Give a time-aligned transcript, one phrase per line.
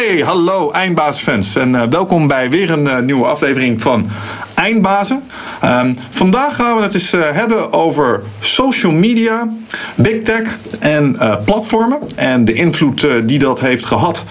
[0.00, 4.10] Hey, hallo Eindbaasfans en uh, welkom bij weer een uh, nieuwe aflevering van
[4.54, 5.22] Eindbazen.
[5.64, 9.48] Um, vandaag gaan we het eens uh, hebben over social media,
[9.94, 14.24] big tech en platformen en de invloed die dat heeft gehad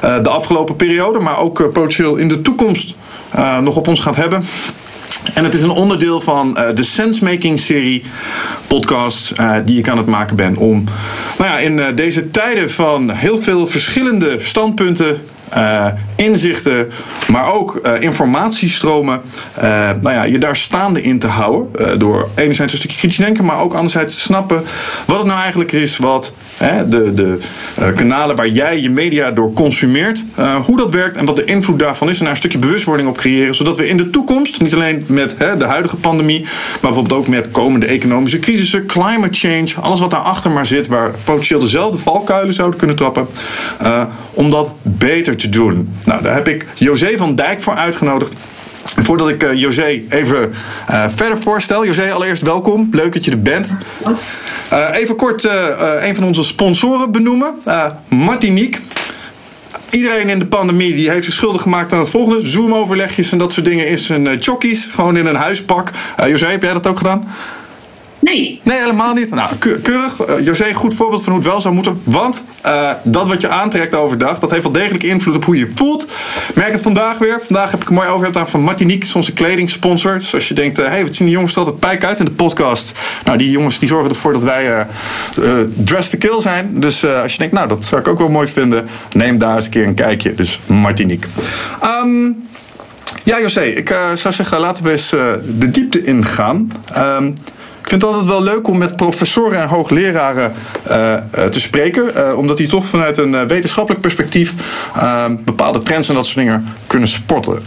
[0.00, 2.94] de afgelopen periode, maar ook potentieel in de toekomst
[3.62, 4.44] nog op ons gaat hebben.
[5.34, 8.04] En het is een onderdeel van uh, de Sensemaking-serie
[8.66, 10.56] podcasts uh, die ik aan het maken ben.
[10.56, 10.84] Om
[11.38, 15.22] nou ja, in uh, deze tijden van heel veel verschillende standpunten
[16.14, 16.90] inzichten,
[17.28, 19.20] maar ook informatiestromen,
[20.00, 21.98] nou ja, je daar staande in te houden.
[21.98, 24.64] door enerzijds een stukje kritisch denken, maar ook anderzijds te snappen
[25.06, 26.32] wat het nou eigenlijk is wat
[26.88, 27.38] de, de
[27.94, 30.24] kanalen waar jij je media door consumeert,
[30.64, 32.18] hoe dat werkt en wat de invloed daarvan is.
[32.18, 35.38] En daar een stukje bewustwording op creëren, zodat we in de toekomst, niet alleen met
[35.38, 40.50] de huidige pandemie, maar bijvoorbeeld ook met komende economische crisissen, climate change, alles wat daarachter
[40.50, 43.26] maar zit, waar potentieel dezelfde valkuilen zouden kunnen trappen,
[44.30, 45.94] om dat beter te doen.
[46.04, 48.36] Nou, daar heb ik José van Dijk voor uitgenodigd.
[48.84, 50.54] Voordat ik uh, José even
[50.90, 51.86] uh, verder voorstel.
[51.86, 52.88] José, allereerst welkom.
[52.92, 53.74] Leuk dat je er bent.
[54.72, 55.48] Uh, even kort
[56.00, 57.54] een van onze sponsoren benoemen.
[58.08, 58.80] Martinique.
[59.90, 62.48] Iedereen in de pandemie die heeft zich schuldig gemaakt aan het volgende.
[62.48, 64.88] Zoom-overlegjes en dat soort dingen is een chockies.
[64.92, 65.90] Gewoon in een huispak.
[66.26, 67.28] José, heb jij dat ook gedaan?
[68.24, 68.60] Nee.
[68.62, 69.30] Nee, helemaal niet.
[69.30, 69.50] Nou,
[69.82, 70.28] keurig.
[70.28, 72.00] Uh, José, goed voorbeeld van hoe het wel zou moeten.
[72.04, 75.70] Want uh, dat wat je aantrekt overdag, dat heeft wel degelijk invloed op hoe je
[75.74, 76.06] voelt.
[76.54, 77.40] Merk het vandaag weer.
[77.46, 80.18] Vandaag heb ik een mooi overhemd van Martinique, onze kledingsponsor.
[80.18, 82.24] Dus als je denkt, hé, uh, hey, wat zien die jongens altijd pijk uit in
[82.24, 82.92] de podcast.
[83.24, 84.86] Nou, die jongens die zorgen ervoor dat wij
[85.74, 86.80] dress to kill zijn.
[86.80, 88.88] Dus als je denkt, nou, dat zou ik ook wel mooi vinden.
[89.12, 90.34] Neem daar eens een keer een kijkje.
[90.34, 91.28] Dus Martinique.
[92.02, 92.46] Um,
[93.22, 95.08] ja, José, ik zou zeggen, laten we eens
[95.58, 96.72] de diepte ingaan.
[96.96, 97.34] Um,
[97.84, 100.52] ik vind het altijd wel leuk om met professoren en hoogleraren
[100.88, 102.10] uh, te spreken.
[102.16, 104.54] Uh, omdat die toch vanuit een wetenschappelijk perspectief
[105.44, 107.62] bepaalde trends en dat soort dingen kunnen sporten.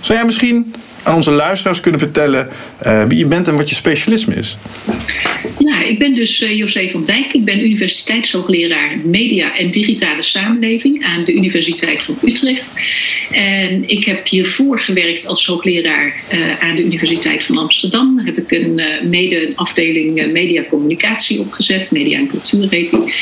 [0.00, 0.74] zou jij misschien
[1.08, 2.48] aan onze luisteraars kunnen vertellen
[3.08, 4.56] wie je bent en wat je specialisme is?
[5.58, 7.32] Ja, ik ben dus uh, José van Dijk.
[7.32, 12.80] Ik ben universiteitshoogleraar media en digitale samenleving aan de Universiteit van Utrecht.
[13.30, 18.16] En ik heb hiervoor gewerkt als hoogleraar uh, aan de Universiteit van Amsterdam.
[18.16, 22.90] Daar heb ik een, uh, mede een afdeling media communicatie opgezet, media en cultuur heet
[22.90, 23.12] die.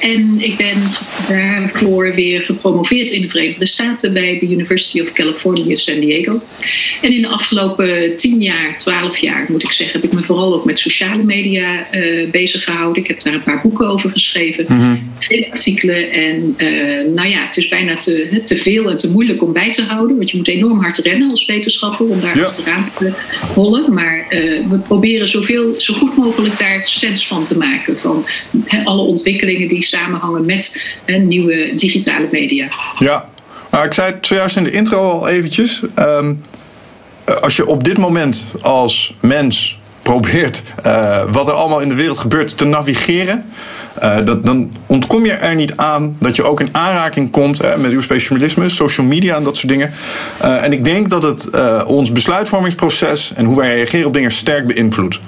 [0.00, 0.82] en ik ben
[1.28, 6.41] daarvoor weer gepromoveerd in de Verenigde Staten bij de University of California San Diego.
[7.02, 10.54] En in de afgelopen tien jaar, twaalf jaar moet ik zeggen, heb ik me vooral
[10.54, 13.02] ook met sociale media uh, bezig gehouden.
[13.02, 15.10] Ik heb daar een paar boeken over geschreven, mm-hmm.
[15.18, 16.10] veel artikelen.
[16.10, 19.72] En uh, nou ja, het is bijna te, te veel en te moeilijk om bij
[19.72, 20.16] te houden.
[20.16, 22.44] Want je moet enorm hard rennen als wetenschapper om daar ja.
[22.44, 23.12] achteraan te
[23.54, 23.94] hollen.
[23.94, 27.98] Maar uh, we proberen zoveel, zo goed mogelijk daar sens van te maken.
[27.98, 28.24] Van
[28.64, 32.68] he, alle ontwikkelingen die samenhangen met he, nieuwe digitale media.
[32.98, 33.30] Ja,
[33.72, 35.82] nou, ik zei het zojuist in de intro al eventjes.
[35.98, 36.40] Um,
[37.24, 42.18] als je op dit moment als mens probeert uh, wat er allemaal in de wereld
[42.18, 43.44] gebeurt te navigeren.
[44.02, 47.90] Uh, dat, dan ontkom je er niet aan dat je ook in aanraking komt met
[47.90, 49.92] uw specialisme, social media en dat soort dingen.
[50.38, 51.50] En ik denk dat het
[51.84, 55.20] ons besluitvormingsproces en hoe wij reageren op dingen sterk beïnvloedt.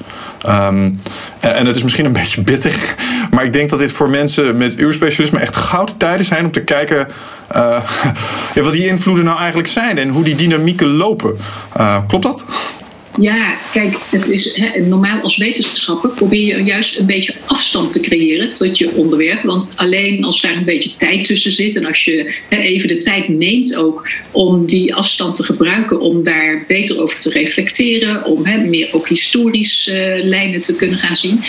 [0.46, 0.98] Um,
[1.40, 2.94] en het is misschien een beetje bitter,
[3.30, 6.50] maar ik denk dat dit voor mensen met uw specialisme echt gouden tijden zijn om
[6.50, 7.08] te kijken
[8.54, 11.36] ja, wat die invloeden nou eigenlijk zijn en hoe die dynamieken lopen.
[12.06, 12.44] klopt dat?
[13.20, 18.54] Ja, kijk, het is, normaal als wetenschapper probeer je juist een beetje afstand te creëren
[18.54, 19.42] tot je onderwerp.
[19.42, 23.28] Want alleen als daar een beetje tijd tussen zit en als je even de tijd
[23.28, 28.88] neemt ook om die afstand te gebruiken, om daar beter over te reflecteren, om meer
[28.92, 31.44] ook historisch uh, lijnen te kunnen gaan zien,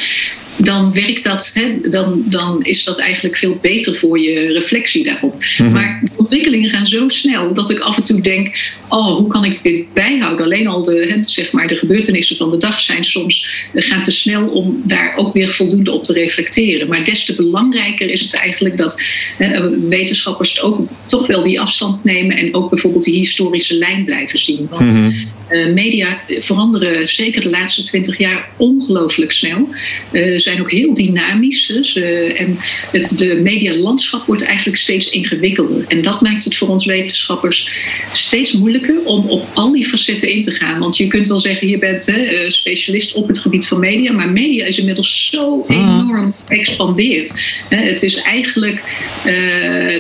[0.58, 5.36] dan werkt dat, hè, dan, dan is dat eigenlijk veel beter voor je reflectie daarop.
[5.58, 5.74] Mm-hmm.
[5.74, 8.58] Maar de ontwikkelingen gaan zo snel dat ik af en toe denk:
[8.90, 10.46] oh, hoe kan ik dit bijhouden?
[10.46, 14.12] Alleen al de, hè, zeg maar, de gebeurtenissen van de dag zijn soms gaan te
[14.12, 16.88] snel om daar ook weer voldoende op te reflecteren.
[16.88, 19.04] Maar des te belangrijker is het eigenlijk dat
[19.38, 24.40] hè, wetenschappers ook toch wel die afstand nemen en ook bijvoorbeeld die historische lijn blijven
[24.40, 24.68] zien.
[24.70, 25.34] Want, mm-hmm.
[25.52, 29.70] Uh, media veranderen zeker de laatste twintig jaar ongelooflijk snel.
[30.12, 31.68] Uh, zijn ook heel dynamisch.
[31.68, 32.58] Dus, uh, en
[32.92, 35.86] het de medialandschap wordt eigenlijk steeds ingewikkelder.
[35.88, 37.72] En dat maakt het voor ons wetenschappers
[38.14, 40.80] steeds moeilijker om op al die facetten in te gaan.
[40.80, 44.32] Want je kunt wel zeggen, je bent hè, specialist op het gebied van media, maar
[44.32, 47.42] media is inmiddels zo enorm geëxpandeerd.
[47.70, 48.82] Het is eigenlijk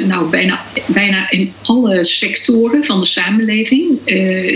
[0.07, 3.99] nou, bijna, bijna in alle sectoren van de samenleving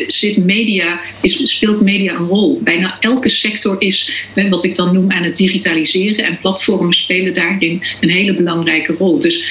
[0.07, 2.59] zit media, is, speelt media een rol.
[2.63, 5.78] Bijna elke sector is wat ik dan noem aan het digitaliseren
[6.25, 9.19] en platformen spelen daarin een hele belangrijke rol.
[9.19, 9.47] Dus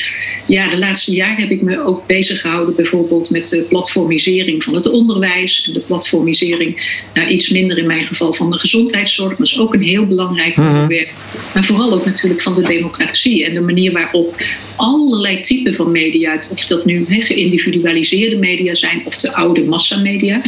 [0.49, 4.75] ja, de laatste jaren heb ik me ook bezig gehouden bijvoorbeeld met de platformisering van
[4.75, 9.47] het onderwijs en de platformisering, nou, iets minder in mijn geval van de gezondheidszorg, maar
[9.47, 10.69] is ook een heel belangrijk mhm.
[10.69, 11.09] onderwerp.
[11.55, 14.43] Maar vooral ook natuurlijk van de democratie en de manier waarop
[14.77, 20.41] allerlei typen van media, of dat nu he, geïndividualiseerde media zijn of de oude massamedia,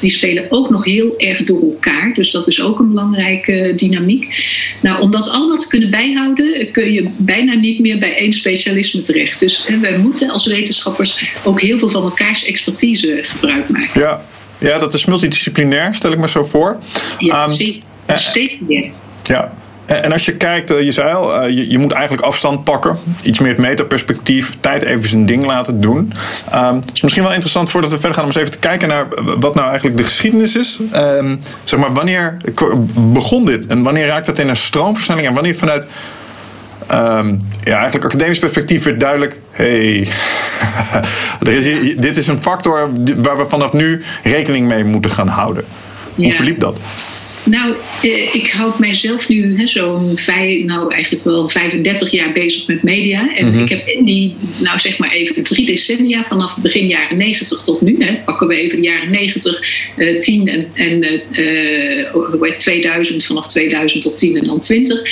[0.00, 2.14] die spelen ook nog heel erg door elkaar.
[2.14, 4.44] Dus dat is ook een belangrijke dynamiek.
[4.82, 9.02] Nou, om dat allemaal te kunnen bijhouden, kun je bijna niet meer bij één specialisme
[9.02, 9.38] terecht.
[9.40, 14.00] Dus wij moeten als wetenschappers ook heel veel van elkaars expertise gebruik maken.
[14.00, 14.24] Ja,
[14.58, 16.78] ja dat is multidisciplinair, stel ik me zo voor.
[17.18, 17.54] Ja, um,
[18.16, 18.90] steeds meer.
[19.22, 19.54] Ja.
[19.86, 22.98] En als je kijkt, eh, je zei al, eh, je, je moet eigenlijk afstand pakken.
[23.22, 26.12] Iets meer het metaperspectief, tijd even zijn ding laten doen.
[26.54, 28.88] Um, het is misschien wel interessant voordat we verder gaan om eens even te kijken
[28.88, 29.06] naar
[29.38, 30.78] wat nou eigenlijk de geschiedenis is.
[30.94, 32.36] Um, zeg maar, wanneer
[32.94, 35.86] begon dit en wanneer raakt het in een stroomversnelling en wanneer vanuit
[36.92, 40.08] um, ja, eigenlijk academisch perspectief werd duidelijk: hey,
[41.40, 45.64] is dit is een factor waar we vanaf nu rekening mee moeten gaan houden.
[46.14, 46.78] Hoe verliep dat?
[47.50, 50.18] Nou, eh, ik houd mijzelf nu zo'n
[50.64, 53.36] nou eigenlijk wel 35 jaar bezig met media.
[53.36, 53.62] En mhm.
[53.62, 57.80] ik heb in die, nou zeg maar even drie decennia, vanaf begin jaren 90 tot
[57.80, 59.62] nu, hè, pakken we even de jaren 90,
[59.96, 61.20] uh, 10 en, en
[62.42, 65.02] uh, 2000, vanaf 2000 tot 10 en dan 20,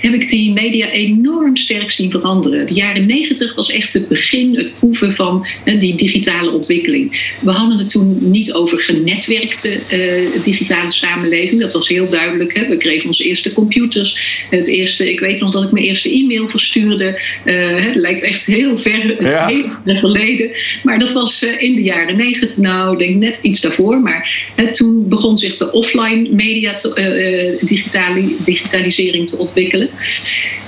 [0.00, 2.66] heb ik die media enorm sterk zien veranderen.
[2.66, 5.46] De jaren 90 was echt het begin, het proeven van
[5.78, 7.34] die digitale ontwikkeling.
[7.40, 11.60] We hadden het toen niet over genetwerkte uh, digitale samenleving.
[11.60, 12.54] Dat was heel duidelijk.
[12.56, 12.68] Hè.
[12.68, 14.44] We kregen onze eerste computers.
[14.50, 17.20] Het eerste, ik weet nog dat ik mijn eerste e-mail verstuurde.
[17.44, 20.50] Uh, het lijkt echt heel ver, het heel ver geleden.
[20.82, 22.56] Maar dat was uh, in de jaren negentig.
[22.56, 24.00] Nou, ik denk net iets daarvoor.
[24.00, 29.88] Maar hè, toen begon zich de offline media te, digitali digitalisering te ontwikkelen.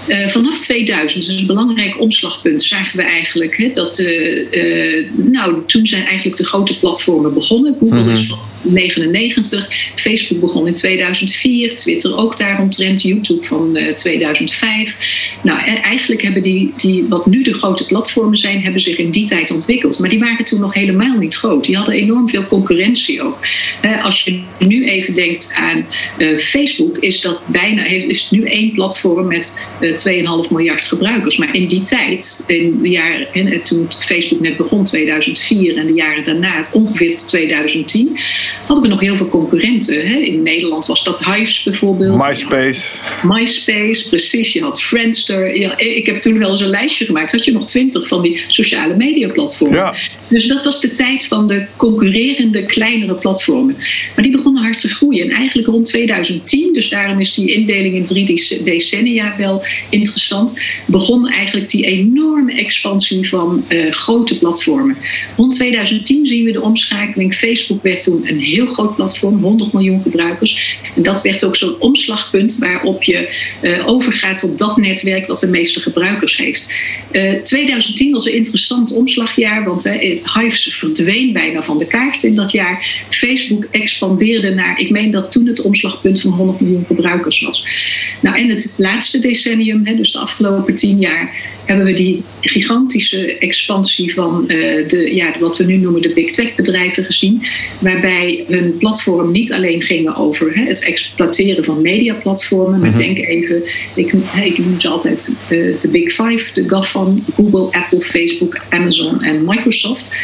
[0.08, 3.98] Uh, vanaf 2000, dus een belangrijk omslagpunt, zagen we eigenlijk hè, dat.
[3.98, 7.76] Uh, nou, toen zijn eigenlijk de grote platformen begonnen.
[7.78, 8.10] Google -hmm.
[8.10, 8.30] is
[8.62, 9.68] 99.
[9.94, 11.76] Facebook begon in 2004.
[11.76, 13.02] Twitter ook daaromtrent.
[13.02, 14.98] YouTube van 2005.
[15.00, 19.10] Eh, nou, eigenlijk hebben die, die, wat nu de grote platformen zijn, hebben zich in
[19.10, 19.98] die tijd ontwikkeld.
[19.98, 21.64] Maar die waren toen nog helemaal niet groot.
[21.64, 23.38] Die hadden enorm veel concurrentie ook.
[24.02, 25.86] als je nu even denkt aan
[26.38, 31.36] Facebook, is dat bijna is nu één platform met eh, 2,5 miljard gebruikers.
[31.36, 36.24] Maar in die tijd, in de jaren, toen Facebook net begon, 2004 en de jaren
[36.24, 38.18] daarna, ongeveer tot 2010
[38.66, 40.06] hadden we nog heel veel concurrenten.
[40.06, 40.16] Hè?
[40.16, 42.22] In Nederland was dat Hives bijvoorbeeld.
[42.22, 42.98] MySpace.
[43.22, 44.52] MySpace, precies.
[44.52, 45.58] Je had Friendster.
[45.58, 47.32] Ja, ik heb toen wel eens een lijstje gemaakt.
[47.32, 49.76] Had je nog twintig van die sociale media platformen.
[49.76, 49.94] Ja.
[50.28, 53.76] Dus dat was de tijd van de concurrerende kleinere platformen.
[54.14, 55.24] Maar die begonnen hard te groeien.
[55.24, 58.24] En eigenlijk rond 2010, dus daarom is die indeling in drie
[58.64, 64.96] decennia wel interessant, begon eigenlijk die enorme expansie van uh, grote platformen.
[65.36, 67.34] Rond 2010 zien we de omschakeling.
[67.34, 70.76] Facebook werd toen een heel groot platform, 100 miljoen gebruikers.
[70.94, 73.28] En dat werd ook zo'n omslagpunt waarop je
[73.62, 76.74] uh, overgaat tot dat netwerk wat de meeste gebruikers heeft.
[77.12, 82.22] Uh, eh, 2010 was een interessant omslagjaar, want uh, Hives verdween bijna van de kaart
[82.22, 83.04] in dat jaar.
[83.08, 87.66] Facebook expandeerde naar, ik meen dat toen het omslagpunt van 100 miljoen gebruikers was.
[88.20, 91.34] Nou, en het laatste decennium, hè, dus de afgelopen tien jaar,
[91.68, 96.32] hebben we die gigantische expansie van uh, de, ja, wat we nu noemen de big
[96.32, 97.42] tech bedrijven gezien.
[97.80, 102.80] Waarbij hun platform niet alleen gingen over hè, het exploiteren van mediaplatformen.
[102.80, 103.62] Maar mm denk even,
[103.94, 104.12] ik,
[104.44, 109.44] ik noem ze altijd uh, de big five, de GAFAM, Google, Apple, Facebook, Amazon en
[109.44, 110.16] Microsoft.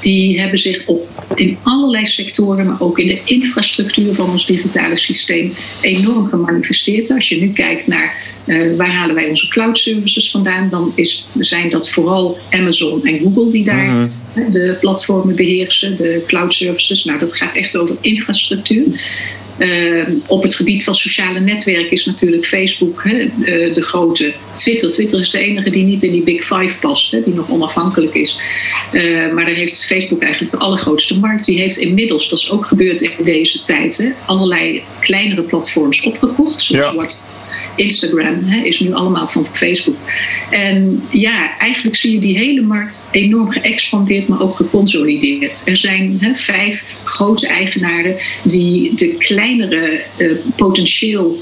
[0.00, 4.98] Die hebben zich op, in allerlei sectoren, maar ook in de infrastructuur van ons digitale
[4.98, 7.10] systeem enorm gemanifesteerd.
[7.10, 10.68] Als je nu kijkt naar uh, waar halen wij onze cloud services vandaan?
[10.70, 14.50] Dan is, zijn dat vooral Amazon en Google die daar mhm.
[14.50, 17.04] de platformen beheersen, de cloud services.
[17.04, 18.86] Nou, dat gaat echt over infrastructuur.
[19.58, 24.34] Uh, op het gebied van sociale netwerken is natuurlijk Facebook hè, uh, de grote.
[24.54, 24.90] Twitter.
[24.90, 28.14] Twitter is de enige die niet in die Big Five past, hè, die nog onafhankelijk
[28.14, 28.40] is.
[28.92, 31.44] Uh, maar daar heeft Facebook eigenlijk de allergrootste markt.
[31.44, 36.62] Die heeft inmiddels, dat is ook gebeurd in deze tijd, hè, allerlei kleinere platforms opgekocht.
[36.62, 37.06] Zoals ja
[37.78, 39.96] Instagram hè, is nu allemaal van Facebook.
[40.50, 45.62] En ja, eigenlijk zie je die hele markt enorm geëxpandeerd, maar ook geconsolideerd.
[45.64, 51.38] Er zijn hè, vijf grote eigenaren die de kleinere uh, potentieel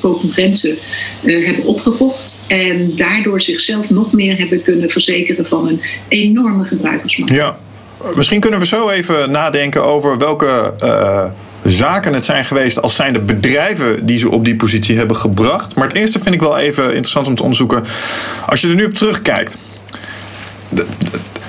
[0.00, 0.78] concurrenten
[1.22, 2.44] uh, hebben opgekocht.
[2.48, 7.34] En daardoor zichzelf nog meer hebben kunnen verzekeren van een enorme gebruikersmarkt.
[7.34, 7.56] Ja.
[8.14, 11.24] Misschien kunnen we zo even nadenken over welke uh,
[11.64, 15.74] zaken het zijn geweest als zijn de bedrijven die ze op die positie hebben gebracht.
[15.74, 17.84] Maar het eerste vind ik wel even interessant om te onderzoeken.
[18.46, 19.58] Als je er nu op terugkijkt.
[20.68, 20.86] De,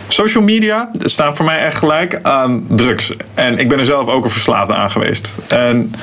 [0.08, 3.14] social media staan voor mij echt gelijk aan drugs.
[3.34, 5.34] En ik ben er zelf ook een verslaafde aan geweest.
[5.48, 5.94] En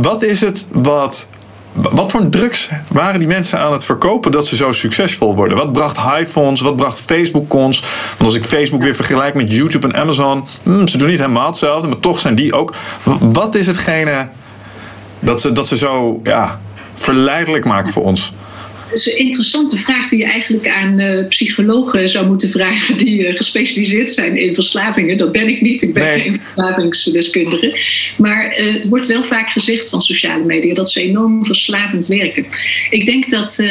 [0.00, 1.26] wat is het wat
[1.72, 5.56] wat voor drugs waren die mensen aan het verkopen dat ze zo succesvol worden?
[5.56, 6.60] Wat bracht Highfonds?
[6.60, 7.80] Wat bracht Facebook ons?
[8.18, 11.46] Want als ik Facebook weer vergelijk met YouTube en Amazon, hmm, ze doen niet helemaal
[11.46, 12.74] hetzelfde, maar toch zijn die ook.
[13.20, 14.28] Wat is hetgene
[15.18, 16.60] dat ze, dat ze zo ja,
[16.94, 18.32] verleidelijk maakt voor ons?
[18.92, 23.28] Dat is een interessante vraag die je eigenlijk aan uh, psychologen zou moeten vragen die
[23.28, 25.16] uh, gespecialiseerd zijn in verslavingen.
[25.16, 26.20] Dat ben ik niet, ik ben nee.
[26.20, 27.78] geen verslavingsdeskundige.
[28.16, 32.46] Maar uh, het wordt wel vaak gezegd van sociale media dat ze enorm verslavend werken.
[32.90, 33.66] Ik denk dat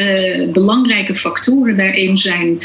[0.51, 2.61] belangrijke factoren daarin zijn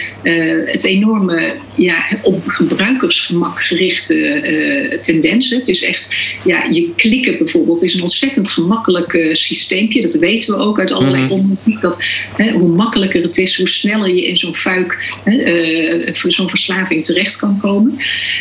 [0.65, 5.59] het enorme ja, op gebruikersgemak gerichte tendensen.
[5.59, 6.15] Het is echt,
[6.45, 10.03] ja, je klikken bijvoorbeeld is een ontzettend gemakkelijk systeempje.
[10.03, 11.39] Dat weten we ook uit allerlei mm -hmm.
[11.39, 11.81] onderzoek.
[11.81, 12.05] Dat,
[12.53, 17.59] hoe makkelijker het is, hoe sneller je in zo'n fuik, uh, zo'n verslaving terecht kan
[17.59, 17.99] komen.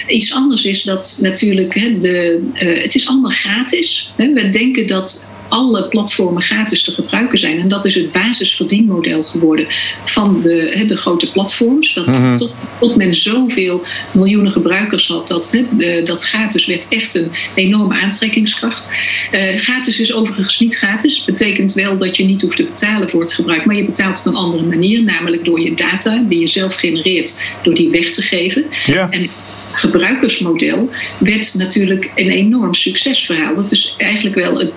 [0.07, 4.11] Iets anders is dat natuurlijk, de, uh, het is allemaal gratis.
[4.15, 7.59] We denken dat alle platformen gratis te gebruiken zijn.
[7.59, 9.67] En dat is het basisverdienmodel geworden
[10.05, 11.93] van de, de grote platforms.
[11.93, 12.37] Dat mm-hmm.
[12.37, 18.01] tot, tot, men zoveel miljoenen gebruikers had, dat, de, dat gratis werd echt een enorme
[18.01, 18.87] aantrekkingskracht.
[19.31, 21.25] Uh, gratis is overigens niet gratis.
[21.25, 24.25] Betekent wel dat je niet hoeft te betalen voor het gebruik, maar je betaalt op
[24.25, 28.21] een andere manier, namelijk door je data die je zelf genereert, door die weg te
[28.21, 28.65] geven.
[28.85, 29.09] Ja.
[29.09, 29.29] En
[29.71, 33.55] gebruikersmodel werd natuurlijk een enorm succesverhaal.
[33.55, 34.71] Dat is eigenlijk wel het,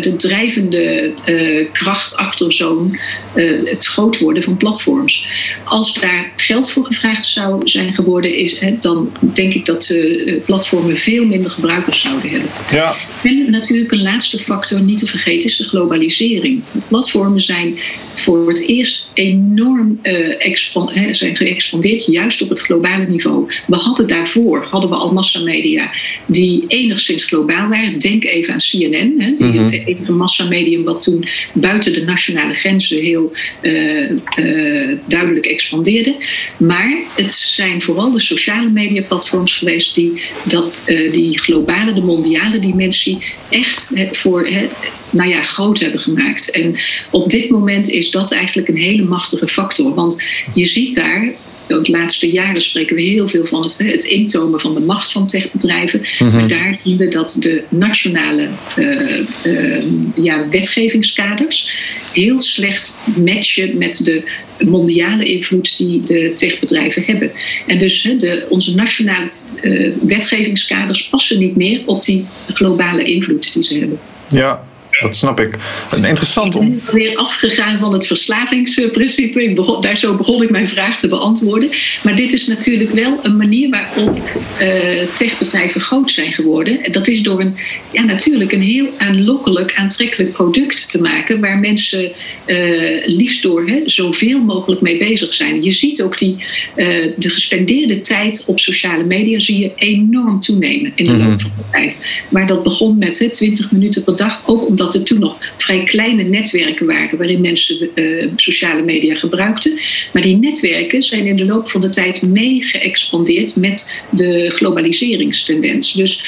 [0.00, 1.12] de drijvende
[1.72, 2.98] kracht achter zo'n
[3.64, 5.26] het groot worden van platforms.
[5.64, 9.96] Als daar geld voor gevraagd zou zijn geworden, is, dan denk ik dat
[10.44, 12.50] platformen veel minder gebruikers zouden hebben.
[12.70, 12.94] Ja.
[13.22, 16.62] En natuurlijk een laatste factor niet te vergeten is de globalisering.
[16.88, 17.78] Platformen zijn
[18.14, 19.98] voor het eerst enorm
[21.10, 23.52] zijn geëxpandeerd, juist op het globale niveau.
[23.66, 25.90] We hadden daarvoor hadden we al massamedia
[26.26, 27.98] die enigszins globaal waren.
[27.98, 33.00] Denk even aan CNN, hè, die, het enige massamedium wat toen buiten de nationale grenzen
[33.00, 33.32] heel
[33.62, 36.16] uh, uh, duidelijk expandeerde.
[36.56, 42.02] Maar het zijn vooral de sociale media platforms geweest die dat, uh, die globale, de
[42.02, 43.18] mondiale dimensie
[43.50, 44.48] echt voor
[45.10, 46.50] nou ja, groot hebben gemaakt.
[46.50, 46.78] En
[47.10, 49.94] op dit moment is dat eigenlijk een hele machtige factor.
[49.94, 50.22] Want
[50.54, 51.32] je ziet daar
[51.80, 55.26] de laatste jaren spreken we heel veel van het, het intomen van de macht van
[55.26, 56.00] techbedrijven.
[56.18, 58.48] Maar daar zien we dat de nationale
[58.78, 61.70] uh, uh, ja, wetgevingskaders
[62.12, 64.22] heel slecht matchen met de
[64.64, 67.30] mondiale invloed die de techbedrijven hebben.
[67.66, 69.30] En dus de, onze nationale
[69.62, 73.98] uh, wetgevingskaders passen niet meer op die globale invloed die ze hebben.
[74.28, 74.64] Ja,
[75.00, 75.58] dat snap ik.
[75.94, 76.66] Interessant om.
[76.66, 79.44] Ik ben weer afgegaan van het verslavingsprincipe.
[79.44, 81.70] Ik begon, daar zo begon ik mijn vraag te beantwoorden.
[82.02, 84.20] Maar dit is natuurlijk wel een manier waarop
[84.60, 84.68] uh,
[85.16, 86.84] techbedrijven groot zijn geworden.
[86.84, 87.56] En dat is door een,
[87.92, 91.40] ja, natuurlijk een heel aanlokkelijk, aantrekkelijk product te maken.
[91.40, 92.12] Waar mensen
[92.46, 95.62] uh, liefst door hè, zoveel mogelijk mee bezig zijn.
[95.62, 96.36] Je ziet ook die,
[96.76, 101.50] uh, de gespendeerde tijd op sociale media zie je enorm toenemen in de loop van
[101.56, 102.06] de tijd.
[102.28, 104.42] Maar dat begon met hè, 20 minuten per dag.
[104.46, 109.14] Ook omdat dat er toen nog vrij kleine netwerken waren waarin mensen uh, sociale media
[109.14, 109.80] gebruikten.
[110.12, 115.92] Maar die netwerken zijn in de loop van de tijd mee geëxpandeerd met de globaliseringstendens.
[115.92, 116.24] Dus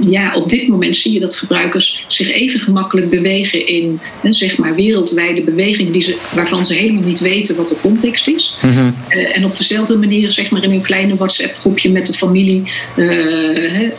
[0.00, 4.74] ja, op dit moment zie je dat gebruikers zich even gemakkelijk bewegen in zeg maar
[4.74, 8.56] wereldwijde beweging die ze, waarvan ze helemaal niet weten wat de context is.
[8.62, 8.94] Mm-hmm.
[9.10, 12.62] Uh, en op dezelfde manier zeg maar in een kleine WhatsApp groepje met de familie
[12.96, 13.90] uh, uh,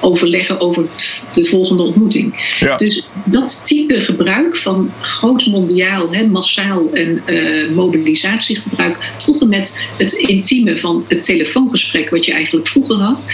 [0.00, 0.86] overleggen over
[1.32, 2.54] de volgende ontmoeting.
[2.58, 2.76] Ja.
[2.76, 7.22] Dus dat type gebruik van groot mondiaal, massaal en
[7.74, 13.26] mobilisatiegebruik tot en met het intieme van het telefoongesprek wat je eigenlijk vroeger had,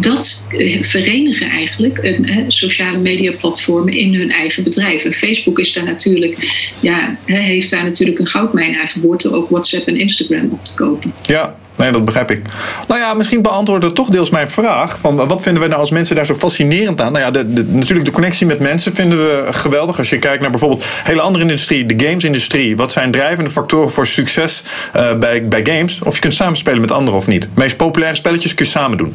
[0.00, 0.46] dat
[0.80, 5.04] verenigen eigenlijk een, sociale media platformen in hun eigen bedrijf.
[5.04, 6.36] En Facebook is daar natuurlijk,
[6.80, 10.74] ja, heeft daar natuurlijk een goudmijn aan geboord door ook WhatsApp en Instagram op te
[10.74, 11.12] kopen.
[11.26, 12.42] Ja, nee, dat begrijp ik.
[12.88, 14.98] Nou ja, misschien beantwoordt het toch deels mijn vraag.
[15.00, 17.12] Van wat vinden we nou als mensen daar zo fascinerend aan?
[17.12, 19.98] Nou ja, de, natuurlijk de connectie met mensen vinden we geweldig.
[19.98, 22.76] Als je kijkt naar bijvoorbeeld hele andere industrie, de gamesindustrie.
[22.76, 24.62] Wat zijn drijvende factoren voor succes
[24.96, 26.00] uh, bij, bij games?
[26.02, 27.42] Of je kunt samenspelen met anderen of niet.
[27.42, 29.14] De meest populaire spelletjes kun je samen doen.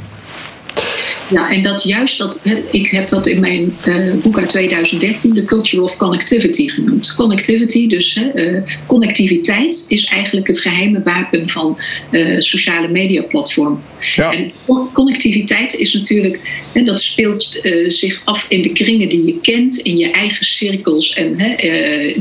[1.32, 5.44] Ja, en dat juist dat, ik heb dat in mijn uh, boek uit 2013, The
[5.44, 7.14] Culture of Connectivity genoemd.
[7.16, 11.78] Connectivity, dus uh, connectiviteit, is eigenlijk het geheime wapen van
[12.12, 13.82] uh, sociale media platform.
[14.16, 14.32] Ja.
[14.32, 14.52] En
[14.94, 19.98] connectiviteit is natuurlijk, hè, dat speelt zich af in de kringen die je kent, in
[19.98, 21.38] je eigen cirkels, en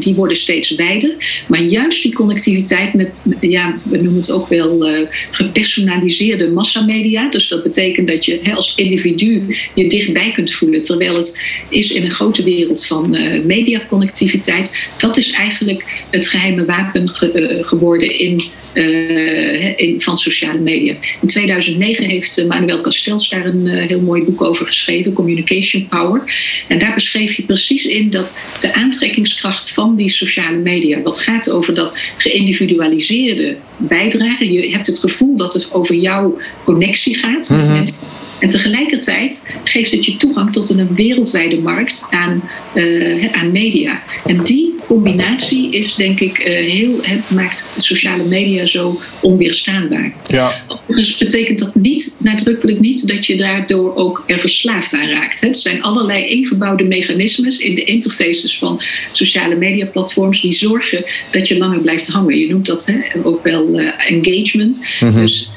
[0.00, 1.42] die worden steeds wijder.
[1.49, 4.88] Maar juist die connectiviteit met, ja, we noemen het ook wel
[5.30, 7.30] gepersonaliseerde massamedia.
[7.30, 10.83] Dus dat betekent dat je hè, als individu je dichtbij kunt voelen.
[10.83, 14.78] Terwijl het is in een grote wereld van uh, mediaconnectiviteit.
[14.99, 18.42] Dat is eigenlijk het geheime wapen uh, geworden in,
[18.74, 20.94] uh, in, van sociale media.
[21.20, 26.22] In 2009 heeft Manuel Castells daar een heel mooi boek over geschreven, Communication Power.
[26.68, 31.50] En daar beschreef je precies in dat de aantrekkingskracht van die sociale media, wat gaat
[31.50, 34.52] over dat geïndividualiseerde bijdragen.
[34.52, 37.72] Je hebt het gevoel dat het over jouw connectie gaat met mhm.
[37.72, 37.94] mensen
[38.40, 42.42] en tegelijkertijd geeft het je toegang tot een wereldwijde markt aan,
[42.75, 44.02] uh, aan media.
[44.26, 50.12] En die combinatie is denk ik uh, heel, het maakt sociale media zo onweerstaanbaar.
[50.26, 50.62] Ja.
[50.66, 55.40] Overigens betekent dat niet, nadrukkelijk niet, dat je daardoor ook er verslaafd aan raakt.
[55.40, 55.49] Hè.
[55.49, 58.82] Er zijn allerlei ingebouwde mechanismes in de interfaces van
[59.12, 62.38] sociale media platforms die zorgen dat je langer blijft hangen.
[62.38, 64.87] Je noemt dat hè, ook wel uh, engagement.
[65.00, 65.20] Mm -hmm.
[65.20, 65.50] Dus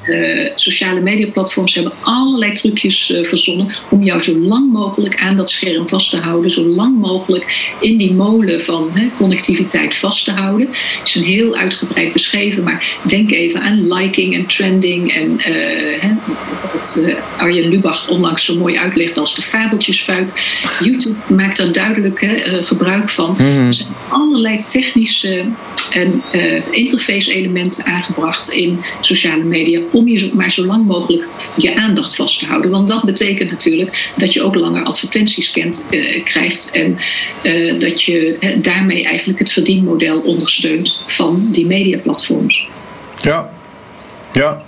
[0.56, 5.50] sociale media platforms hebben allerlei trucs uh, verzonnen om jou zo lang mogelijk aan dat
[5.50, 10.32] scherm vast te houden, zo lang mogelijk in die molen van hè, connectiviteit vast te
[10.32, 10.68] houden.
[11.00, 15.46] Het is een heel uitgebreid beschreven, maar denk even aan liking en trending en uh,
[16.00, 16.14] hè,
[16.74, 20.28] wat uh, Arjen Lubach onlangs zo mooi uitlegt als de fabeltjesfuik.
[20.80, 23.32] YouTube maakt daar duidelijk hè, gebruik van.
[23.32, 23.44] Mhm.
[23.44, 25.46] Er zijn allerlei technische
[25.92, 26.22] en
[26.72, 31.28] interface elementen aangebracht in sociale media om je maar zo lang mogelijk
[31.58, 32.63] je aandacht vast te houden.
[32.70, 36.72] Want dat betekent natuurlijk dat je ook langer advertenties kent, uh, krijgt.
[36.72, 36.98] En
[37.44, 42.68] uh, dat je daarmee eigenlijk het verdienmodel ondersteunt van die mediaplatforms.
[43.22, 43.54] Ja,
[44.34, 44.62] ja.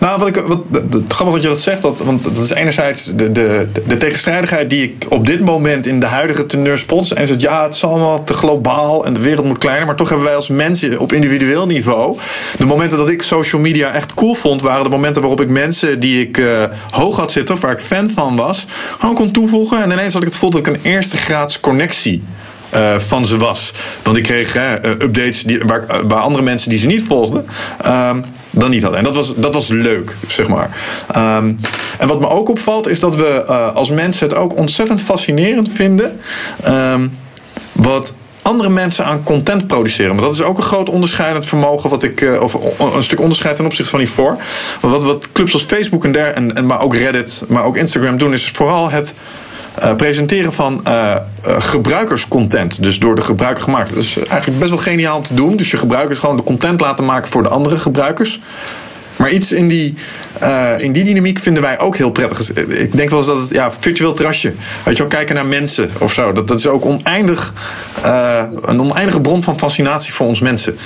[0.00, 0.60] Nou, wat ik, wat,
[0.90, 4.70] het grappig dat je dat zegt, dat, want dat is enerzijds de, de, de tegenstrijdigheid
[4.70, 7.10] die ik op dit moment in de huidige teneur spot.
[7.10, 9.86] En zegt, ja, het is allemaal te globaal en de wereld moet kleiner.
[9.86, 12.18] Maar toch hebben wij als mensen op individueel niveau.
[12.58, 16.00] De momenten dat ik social media echt cool vond, waren de momenten waarop ik mensen
[16.00, 18.66] die ik uh, hoog had zitten, of waar ik fan van was,
[18.98, 19.82] gewoon kon toevoegen.
[19.82, 22.22] En ineens had ik het gevoel dat ik een eerste graads connectie
[22.74, 23.72] uh, van ze was.
[24.02, 27.46] Want ik kreeg uh, updates die, waar, andere mensen die ze niet volgden.
[27.86, 28.16] Uh,
[28.52, 28.98] dan niet hadden.
[28.98, 30.76] En dat was, dat was leuk, zeg maar.
[31.16, 31.56] Um,
[31.98, 35.68] en wat me ook opvalt, is dat we uh, als mensen het ook ontzettend fascinerend
[35.74, 36.20] vinden.
[36.66, 37.18] Um,
[37.72, 38.12] wat
[38.42, 40.14] andere mensen aan content produceren.
[40.14, 42.56] Maar dat is ook een groot onderscheidend vermogen, wat ik, uh, of
[42.94, 44.36] een stuk onderscheid ten opzichte van hiervoor.
[44.80, 48.18] Wat, wat clubs als Facebook en, der, en, en maar ook Reddit, maar ook Instagram
[48.18, 49.14] doen, is vooral het
[49.78, 51.14] uh, presenteren van uh,
[51.46, 52.82] uh, gebruikerscontent.
[52.82, 53.90] Dus door de gebruiker gemaakt.
[53.90, 55.56] Dat is eigenlijk best wel geniaal om te doen.
[55.56, 58.40] Dus je gebruikers gewoon de content laten maken voor de andere gebruikers.
[59.16, 59.94] Maar iets in die,
[60.78, 62.52] in die dynamiek vinden wij ook heel prettig.
[62.52, 64.54] Ik denk wel eens dat het, ja, virtueel terrasje.
[64.84, 66.32] Weet je wel, kijken naar mensen of zo.
[66.32, 67.52] Dat, dat is ook oneindig,
[68.60, 70.76] een oneindige bron van fascinatie voor ons mensen.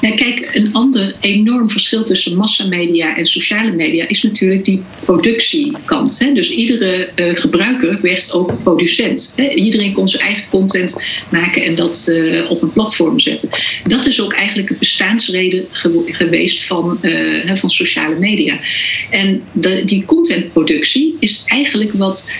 [0.00, 6.18] Ja, kijk, een ander enorm verschil tussen massamedia en sociale media is natuurlijk die productiekant.
[6.18, 6.32] Hè?
[6.32, 9.32] Dus iedere uh, gebruiker werd ook producent.
[9.36, 9.48] Hè?
[9.48, 13.48] Iedereen kon zijn eigen content maken en dat uh, op een platform zetten.
[13.86, 18.58] Dat is ook eigenlijk een bestaansreden ge geweest van, uh, van sociale media.
[19.10, 22.30] En de, die contentproductie is eigenlijk wat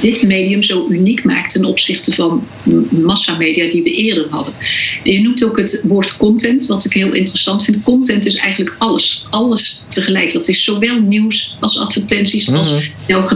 [0.00, 2.46] dit medium zo uniek maakt ten opzichte van
[2.90, 4.54] massamedia die we eerder hadden.
[5.02, 7.82] Je noemt ook het woord content, wat ik heel interessant vind.
[7.82, 9.26] Content is eigenlijk alles.
[9.30, 10.32] Alles tegelijk.
[10.32, 12.82] Dat is zowel nieuws als advertenties, als mhm.
[13.06, 13.28] jouw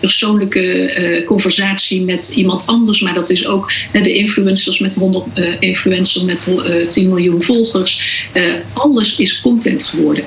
[0.00, 3.00] persoonlijke uh, conversatie met iemand anders.
[3.00, 6.46] Maar dat is ook de influencers met 100 uh, eh, influencers met
[6.92, 8.26] 10 miljoen volgers.
[8.72, 10.24] alles is content geworden.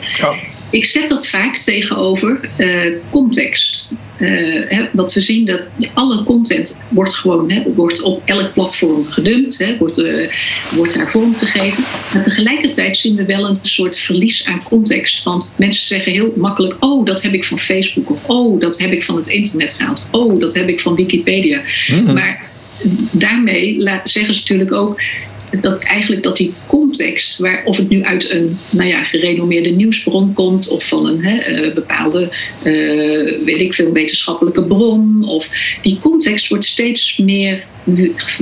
[0.69, 2.39] Ik zet dat vaak tegenover
[3.09, 3.93] context.
[4.21, 9.05] Uh, hè, wat we zien dat alle content wordt gewoon hè, wordt op elk platform
[9.05, 10.29] gedumpt, hè, wordt, uh,
[10.71, 11.83] wordt daar vorm gegeven.
[12.13, 15.23] Maar tegelijkertijd zien we wel een soort verlies aan context.
[15.23, 18.09] Want mensen zeggen heel makkelijk: Oh, dat heb ik van Facebook.
[18.09, 20.07] Of Oh, dat heb ik van het internet gehaald.
[20.11, 21.61] Oh, dat heb ik van Wikipedia.
[21.87, 22.13] Mm -hmm.
[22.13, 22.49] Maar
[23.11, 25.01] daarmee zeggen ze natuurlijk ook
[25.59, 30.33] dat eigenlijk dat die context, waar, of het nu uit een nou ja, gerenommeerde nieuwsbron
[30.33, 32.29] komt of van een hè, bepaalde,
[33.45, 35.49] weet ik veel, wetenschappelijke bron, of
[35.81, 37.63] die context wordt steeds meer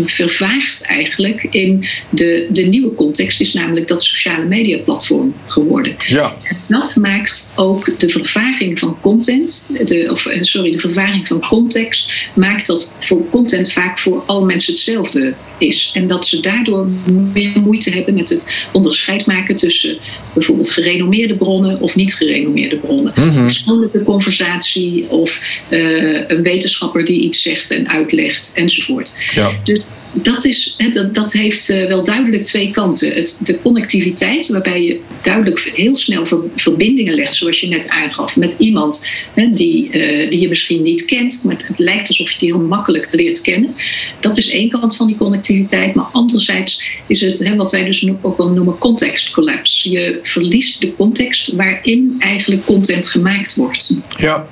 [0.06, 5.96] vervaagd eigenlijk in de, de nieuwe context, is namelijk dat sociale media platform geworden.
[6.08, 6.36] Ja.
[6.68, 12.12] dat maakt ook de vervaging van content, de, of eh, sorry, de vervaging van context,
[12.34, 15.92] maakt dat voor content vaak voor alle mensen hetzelfde is.
[15.94, 16.88] En dat ze daardoor
[17.34, 19.98] meer moeite hebben met het onderscheid maken tussen
[20.34, 23.14] bijvoorbeeld gerenommeerde bronnen of niet gerenommeerde bronnen.
[23.16, 29.14] Mm Persoonlijke conversatie of uh, een wetenschapper die iets zegt en uitlegt enzovoort.
[29.34, 29.52] Ja.
[29.64, 33.14] Dus dat, is, dat, dat heeft eh, wel duidelijk twee kanten.
[33.14, 38.56] Het, de connectiviteit, waarbij je duidelijk heel snel verbindingen legt, zoals je net aangaf, met
[38.58, 42.54] iemand hè, die, uh, die je misschien niet kent, maar het lijkt alsof je die
[42.54, 43.76] heel makkelijk leert kennen.
[44.20, 45.94] Dat is één kant van die connectiviteit.
[45.94, 49.90] Maar anderzijds is het hè, wat wij dus ook wel noemen context collapse.
[49.90, 53.94] Je verliest de context waarin eigenlijk content gemaakt wordt.
[54.18, 54.48] Ja,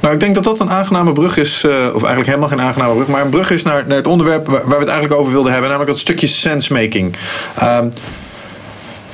[0.00, 2.94] nou, ik denk dat dat een aangename brug is, uh, of eigenlijk helemaal geen aangename
[2.94, 5.52] brug, maar een brug is naar, naar het onderwerp waar, we het eigenlijk over wilden
[5.52, 7.16] hebben, namelijk dat stukje sensemaking.
[7.58, 7.78] Uh,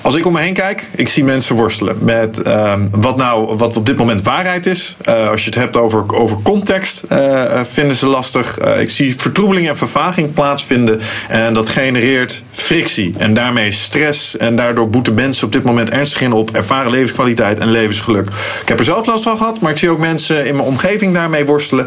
[0.06, 3.76] als ik om me heen kijk, ik zie mensen worstelen met um, wat nou wat
[3.76, 4.96] op dit moment waarheid is.
[5.08, 8.58] Uh, als je het hebt over, over context, uh, vinden ze lastig.
[8.58, 11.00] Ik zie vertroebeling en vervaging plaatsvinden.
[11.28, 14.36] En dat genereert frictie en daarmee stress.
[14.36, 18.28] En daardoor boeten mensen op dit moment ernstig in op ervaren levenskwaliteit en levensgeluk.
[18.62, 21.14] Ik heb er zelf last van gehad, maar ik zie ook mensen in mijn omgeving
[21.14, 21.86] daarmee worstelen.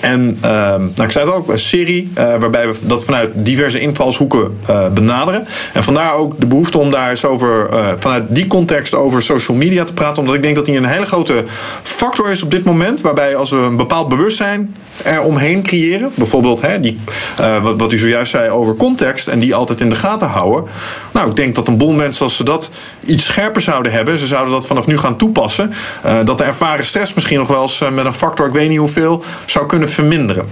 [0.00, 4.58] en nou, ik zei het ook, een serie waarbij we dat vanuit diverse invalshoeken
[4.94, 5.46] benaderen.
[5.72, 9.84] En vandaar ook de behoefte om daar over, uh, vanuit die context over social media
[9.84, 10.18] te praten.
[10.18, 11.44] Omdat ik denk dat die een hele grote
[11.82, 13.00] factor is op dit moment.
[13.00, 16.10] Waarbij als we een bepaald bewustzijn er omheen creëren.
[16.14, 16.98] Bijvoorbeeld hè, die,
[17.40, 19.26] uh, wat, wat u zojuist zei over context.
[19.26, 20.64] En die altijd in de gaten houden.
[21.12, 22.70] Nou, ik denk dat een boel mensen als ze dat
[23.08, 24.18] iets scherper zouden hebben.
[24.18, 25.72] Ze zouden dat vanaf nu gaan toepassen.
[26.06, 28.78] Uh, dat de ervaren stress misschien nog wel eens met een factor, ik weet niet
[28.78, 30.46] hoeveel, zou kunnen verminderen.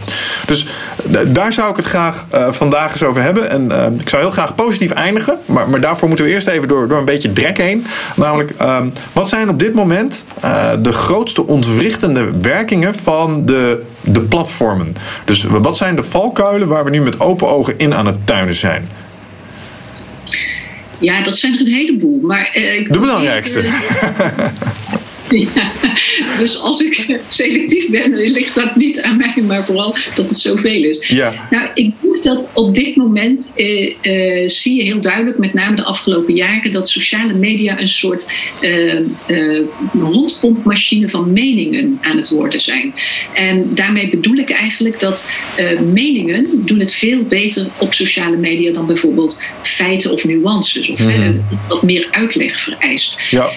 [0.47, 0.67] Dus
[1.27, 3.51] daar zou ik het graag vandaag eens over hebben.
[3.51, 5.39] En ik zou heel graag positief eindigen.
[5.47, 7.87] Maar, maar daarvoor moeten we eerst even door, door een beetje drek heen.
[8.17, 10.25] Namelijk, um, wat zijn op dit moment
[10.81, 14.97] de grootste ontwrichtende werkingen van de, de platformen?
[15.25, 18.55] Dus wat zijn de valkuilen waar we nu met open ogen in aan het tuinen
[18.55, 18.89] zijn?
[20.99, 22.21] Ja, dat zijn er een heleboel.
[22.21, 23.65] Maar, uh, de belangrijkste.
[25.55, 25.71] Ja,
[26.39, 30.85] dus als ik selectief ben, ligt dat niet aan mij, maar vooral dat het zoveel
[30.85, 31.09] is.
[31.09, 31.47] Ja.
[31.51, 35.77] Nou, ik denk dat op dit moment eh, eh, zie je heel duidelijk, met name
[35.77, 39.01] de afgelopen jaren, dat sociale media een soort eh,
[39.93, 42.95] rondpompmachine van meningen aan het worden zijn.
[43.33, 45.31] En daarmee bedoel ik eigenlijk dat
[45.93, 51.15] meningen doen het veel beter op sociale media dan bijvoorbeeld feiten of nuances of mm
[51.69, 53.17] wat meer uitleg vereist.
[53.31, 53.53] Ja.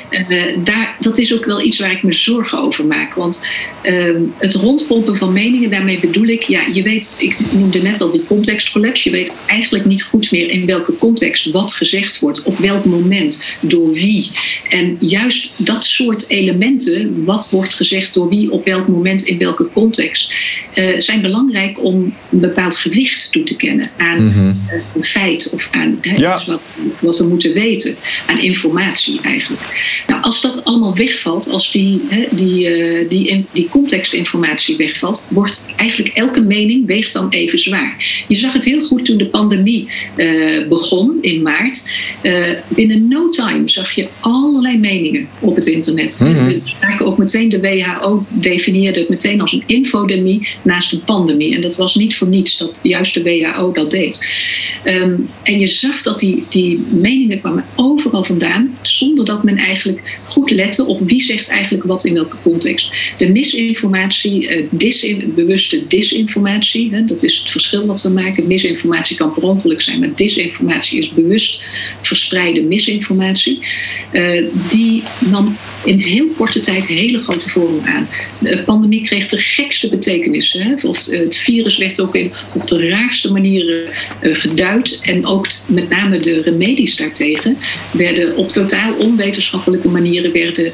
[0.63, 3.13] daar, dat is ook wel iets waar ik me zorgen over maak.
[3.13, 3.45] Want
[3.83, 8.11] uh, het rondpompen van meningen, daarmee bedoel ik, ja, je weet, ik noemde net al
[8.11, 9.09] die contextcollapse.
[9.09, 13.45] Je weet eigenlijk niet goed meer in welke context wat gezegd wordt, op welk moment,
[13.59, 14.31] door wie.
[14.69, 19.69] En juist dat soort elementen, wat wordt gezegd door wie, op welk moment, in welke
[19.73, 20.31] context,
[20.73, 24.65] uh, zijn belangrijk om een bepaald gewicht toe te kennen aan mm -hmm.
[24.67, 26.35] uh, een feit of aan he, ja.
[26.35, 26.61] iets wat,
[26.99, 27.95] wat we moeten weten,
[28.25, 30.03] aan informatie eigenlijk.
[30.07, 36.15] Nou, als dat allemaal wegvalt, als die, die, uh, die, die contextinformatie wegvalt, wordt eigenlijk
[36.15, 38.23] elke mening weegt dan even zwaar.
[38.27, 41.89] Je zag het heel goed toen de pandemie uh, begon in maart.
[42.23, 46.19] Uh, binnen no time zag je allerlei meningen op het internet.
[46.19, 46.61] Mm -hmm.
[46.99, 51.55] ook meteen de WHO definieerde het meteen als een infodemie naast een pandemie.
[51.55, 54.27] En dat was niet voor niets dat juist de WHO dat deed.
[54.85, 60.19] Um, en je zag dat die, die meningen kwamen overal vandaan, zonder dat men eigenlijk
[60.25, 62.93] goed lette op wie zegt eigenlijk wat in welke context.
[63.17, 68.47] De misinformatie, disin, bewuste disinformatie, hè, dat is het verschil wat we maken.
[68.47, 71.63] Misinformatie kan per ongeluk zijn, maar disinformatie is bewust
[72.01, 73.59] verspreide misinformatie.
[74.11, 78.07] Uh, die nam in heel korte tijd hele grote vorm aan.
[78.39, 80.61] De pandemie kreeg de gekste betekenissen.
[80.61, 80.87] Hè?
[80.87, 83.87] Of het virus werd ook in, op de raarste manieren
[84.21, 84.99] geduid.
[85.03, 87.57] En ook met name de remedies daartegen
[87.91, 90.71] werden op totaal onwetenschappelijke manieren werden,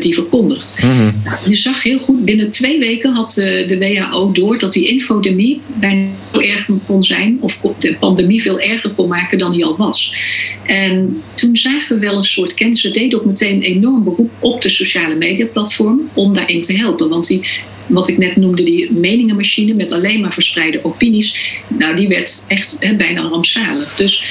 [0.00, 0.82] die verkondigd.
[0.82, 1.20] Mm -hmm.
[1.24, 4.88] nou, je zag heel goed, binnen twee weken had uh, de WHO door dat die
[4.88, 9.64] infodemie bijna zo erg kon zijn, of de pandemie veel erger kon maken dan die
[9.64, 10.14] al was.
[10.66, 12.80] En toen zagen we wel een soort kennis.
[12.80, 16.76] Ze deden ook meteen een enorm beroep op de sociale media platformen om daarin te
[16.76, 17.08] helpen.
[17.08, 17.46] Want die
[17.86, 22.78] wat ik net noemde, die meningenmachine met alleen maar verspreide opinies, nou, die werd echt
[22.96, 23.94] bijna rampzalig.
[23.94, 24.24] Dus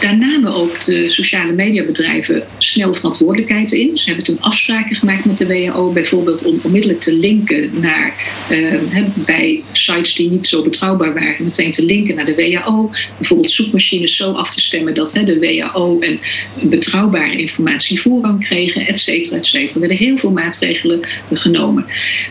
[0.00, 3.98] daar namen ook de sociale mediabedrijven snel verantwoordelijkheid in.
[3.98, 8.14] Ze hebben toen afspraken gemaakt met de WHO, bijvoorbeeld om onmiddellijk te linken naar,
[8.50, 12.90] uh, bij sites die niet zo betrouwbaar waren, meteen te linken naar de WHO.
[13.16, 16.20] Bijvoorbeeld zoekmachines zo af te stemmen dat de WHO en
[16.62, 19.74] betrouwbare informatie voorrang kregen, et cetera, et cetera.
[19.74, 21.00] Er werden heel veel maatregelen
[21.32, 21.86] genomen.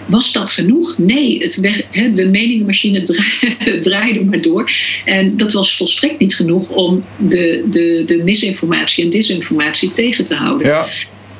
[0.05, 0.66] Was dat genoeg?
[0.67, 0.97] Genoeg?
[0.97, 1.59] Nee, het,
[2.15, 3.01] de meningenmachine
[3.81, 4.71] draaide maar door.
[5.05, 10.35] En dat was volstrekt niet genoeg om de, de, de misinformatie en disinformatie tegen te
[10.35, 10.67] houden.
[10.67, 10.85] Ja.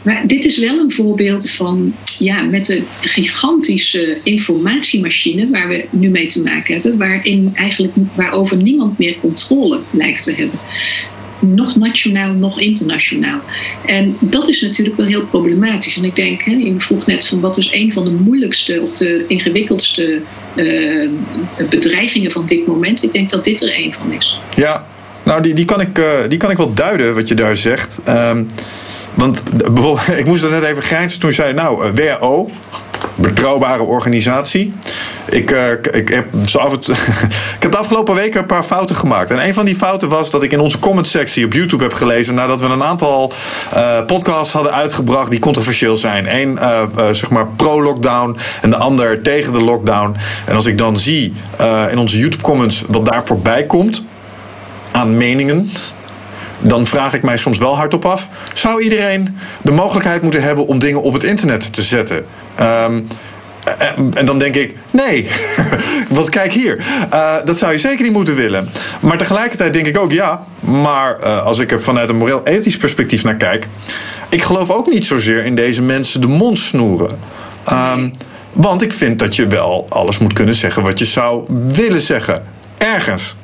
[0.02, 6.10] Maar dit is wel een voorbeeld van, ja, met een gigantische informatiemachine waar we nu
[6.10, 10.60] mee te maken hebben, waarin eigenlijk, waarover niemand meer controle lijkt te hebben
[11.40, 13.40] nog nationaal, nog internationaal.
[13.86, 15.98] En dat is natuurlijk wel heel problematisch.
[15.98, 18.92] En ik denk, hè, je vroeg net van wat is een van de moeilijkste of
[18.92, 20.22] de ingewikkeldste
[20.56, 21.10] uh,
[21.70, 23.04] bedreigingen van dit moment.
[23.04, 24.40] Ik denk dat dit er een van is.
[24.56, 24.86] Ja,
[25.24, 28.00] nou, die, die, kan ik, uh, die kan ik wel duiden, wat je daar zegt.
[28.08, 28.48] Um,
[29.14, 32.50] want bijvoorbeeld, ik moest er net even grijnzen toen je zei, nou, eh, WHO,
[33.18, 34.74] betrouwbare organisatie.
[35.30, 36.88] Ik, uh, ik, heb zo het,
[37.58, 39.30] ik heb de afgelopen weken een paar fouten gemaakt.
[39.30, 42.36] En een van die fouten was dat ik in onze comment-sectie op YouTube heb gelezen.
[42.36, 43.34] nadat we een aantal
[43.74, 46.36] uh, podcasts hadden uitgebracht die controversieel zijn.
[46.36, 50.16] Eén, uh, zeg maar, pro-lockdown en de ander tegen de lockdown.
[50.46, 51.34] En als ik dan zie
[51.92, 54.04] in onze YouTube-comments wat daar voorbij komt
[54.92, 55.70] aan meningen
[56.60, 60.80] dan vraag ik mij soms wel hardop af: zou iedereen de mogelijkheid moeten hebben om
[60.80, 62.26] dingen op het internet te zetten?
[62.62, 63.08] Um,
[64.14, 65.28] en, dan denk ik, nee,
[66.10, 66.78] wat kijk hier.
[67.14, 68.70] Uh, dat zou je zeker niet moeten willen.
[69.02, 73.24] Maar tegelijkertijd denk ik ook, ja, maar uh, als ik er vanuit een moreel-ethisch perspectief
[73.24, 73.68] naar kijk,
[74.30, 77.20] ik geloof ook niet zozeer in deze mensen de mond snoeren.
[77.72, 78.12] Um,
[78.52, 82.44] want ik vind dat je wel alles moet kunnen zeggen wat je zou willen zeggen.
[82.78, 83.36] Ergens.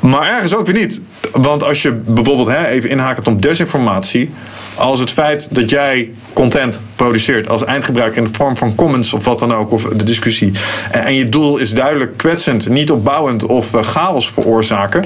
[0.00, 1.00] Maar ergens ook weer niet.
[1.32, 4.30] Want als je bijvoorbeeld hè, even inhakend op desinformatie.
[4.78, 9.24] Als het feit dat jij content produceert als eindgebruiker in de vorm van comments of
[9.24, 10.52] wat dan ook, of de discussie.
[10.90, 15.04] En, je doel is duidelijk kwetsend, niet opbouwend of uh, chaos veroorzaken.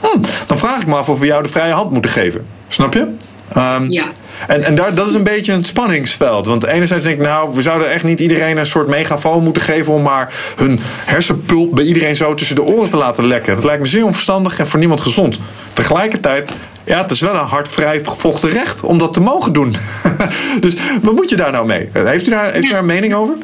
[0.00, 2.46] Hm, dan vraag ik me af of we jou de vrije hand moeten geven.
[2.68, 3.00] Snap je?
[3.56, 4.04] Um, ja.
[4.46, 6.46] En, en daar, dat is een beetje een spanningsveld.
[6.46, 9.92] Want enerzijds denk ik, nou, we zouden echt niet iedereen een soort megafoon moeten geven
[9.92, 13.54] om maar hun hersenpulp bij iedereen zo tussen de oren te laten lekken.
[13.54, 15.38] Dat lijkt me zeer onverstandig en voor niemand gezond.
[15.72, 16.50] Tegelijkertijd
[16.88, 19.74] ja, het is wel een hardvrij gevochten recht om dat te mogen doen.
[20.60, 21.88] dus wat moet je daar nou mee?
[21.92, 23.36] Heeft u daar, heeft u daar een mening over?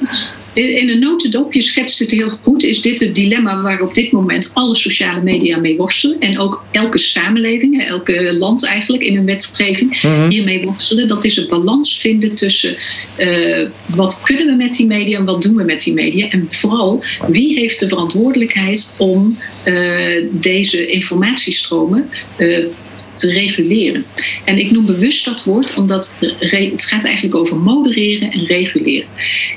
[0.55, 2.63] in een notendopje schetst het heel goed.
[2.63, 6.21] Is dit het dilemma waar op dit moment alle sociale media mee worstelen?
[6.21, 11.09] En ook elke samenleving, elke land eigenlijk in een wetgeving mm hiermee worstelen.
[11.09, 12.77] Dat is een balans vinden tussen
[13.19, 16.29] uh, wat kunnen we met die media en wat doen we met die media.
[16.29, 22.65] En vooral wie heeft de verantwoordelijkheid om uh, deze informatiestromen uh,
[23.15, 24.05] te reguleren.
[24.45, 29.07] En ik noem bewust dat woord omdat het gaat eigenlijk over modereren en reguleren.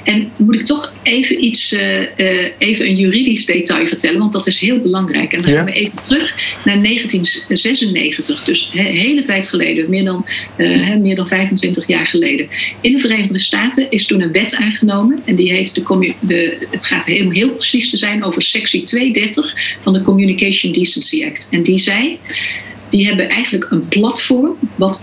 [0.03, 4.47] En moet ik toch even iets, uh, uh, even een juridisch detail vertellen, want dat
[4.47, 5.33] is heel belangrijk.
[5.33, 10.25] En dan gaan we even terug naar 1996, dus een hele tijd geleden, meer dan,
[10.57, 12.47] uh, meer dan 25 jaar geleden.
[12.81, 16.85] In de Verenigde Staten is toen een wet aangenomen en die heet de, de het
[16.85, 21.47] gaat heel, heel precies te zijn over sectie 230 van de Communication Decency Act.
[21.51, 22.17] En die zei
[22.89, 24.55] die hebben eigenlijk een platform.
[24.75, 24.99] Wat,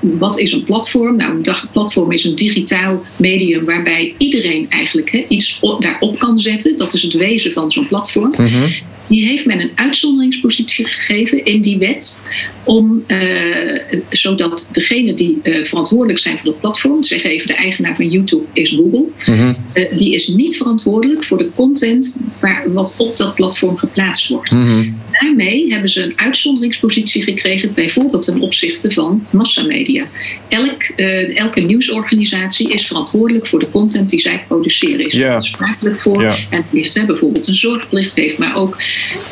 [0.00, 1.16] wat is een platform?
[1.16, 6.78] Nou, een platform is een digitaal medium waarbij iedereen eigenlijk iets daarop kan zetten.
[6.78, 8.34] Dat is het wezen van zo'n platform.
[8.36, 8.68] Mhm
[9.10, 12.20] die heeft men een uitzonderingspositie gegeven in die wet.
[12.64, 13.78] Om, uh,
[14.10, 18.44] zodat degene die uh, verantwoordelijk zijn voor het platform, zeg even de eigenaar van YouTube
[18.52, 19.58] is Google, mm
[19.96, 24.50] die is niet verantwoordelijk voor de content waar, wat op dat platform geplaatst wordt.
[24.50, 30.06] Mm Daarmee hebben ze een uitzonderingspositie gekregen, bijvoorbeeld ten opzichte van massamedia.
[30.48, 30.82] Elk,
[31.34, 35.06] elke nieuwsorganisatie is verantwoordelijk voor de content die zij produceren.
[35.06, 35.34] Is yeah.
[35.34, 36.38] aansprakelijk voor yeah.
[36.50, 38.76] en heeft bijvoorbeeld een zorgplicht, heeft maar ook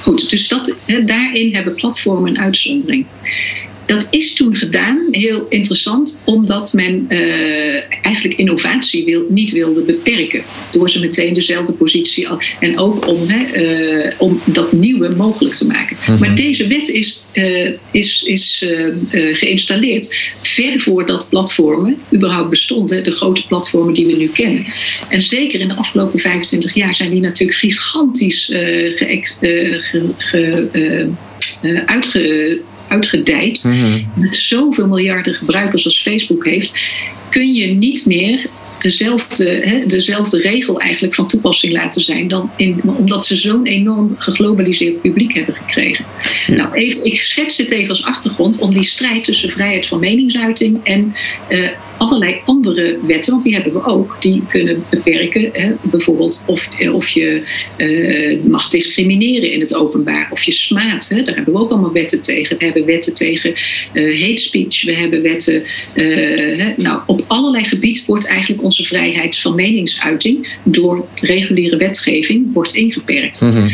[0.03, 3.07] Goed, dus dat, daarin hebben platformen een uitzondering.
[3.89, 10.43] Dat is toen gedaan, heel interessant, omdat men uh, eigenlijk innovatie wil, niet wilde beperken.
[10.73, 12.29] Door ze meteen dezelfde positie.
[12.61, 15.97] En ook om, uh, om dat nieuwe mogelijk te maken.
[16.01, 16.21] Mhm.
[16.21, 18.67] Maar deze wet is, uh, is, is
[19.11, 23.05] geïnstalleerd ver voordat platformen überhaupt bestonden.
[23.05, 24.65] De grote platformen die we nu kennen.
[25.09, 29.21] En zeker in de afgelopen 25 jaar zijn die natuurlijk gigantisch ge,
[30.19, 31.09] ge,
[31.85, 36.73] uitge uitgedijd, mm met zoveel miljarden gebruikers als Facebook heeft,
[37.31, 38.41] kun je niet meer
[38.79, 44.15] dezelfde, hè, dezelfde regel eigenlijk van toepassing laten zijn, dan in, omdat ze zo'n enorm
[44.19, 46.05] geglobaliseerd publiek hebben gekregen.
[46.47, 50.81] Nou, even, ik schets dit even als achtergrond om die strijd tussen vrijheid van meningsuiting
[50.85, 51.15] en
[51.49, 51.69] uh,
[51.99, 55.51] allerlei andere wetten, want die hebben we ook, die kunnen beperken.
[55.53, 57.43] Hè, bijvoorbeeld of, of je
[57.77, 61.09] uh, mag discrimineren in het openbaar, of je smaadt.
[61.09, 62.59] Hè, daar hebben we ook allemaal wetten tegen.
[62.59, 63.55] We hebben wetten tegen
[63.93, 65.63] uh, hate speech, we hebben wetten.
[65.93, 72.75] Hè, nou, op allerlei gebieden wordt eigenlijk onze vrijheid van meningsuiting door reguliere wetgeving wordt
[72.75, 73.41] ingeperkt.
[73.41, 73.69] Mm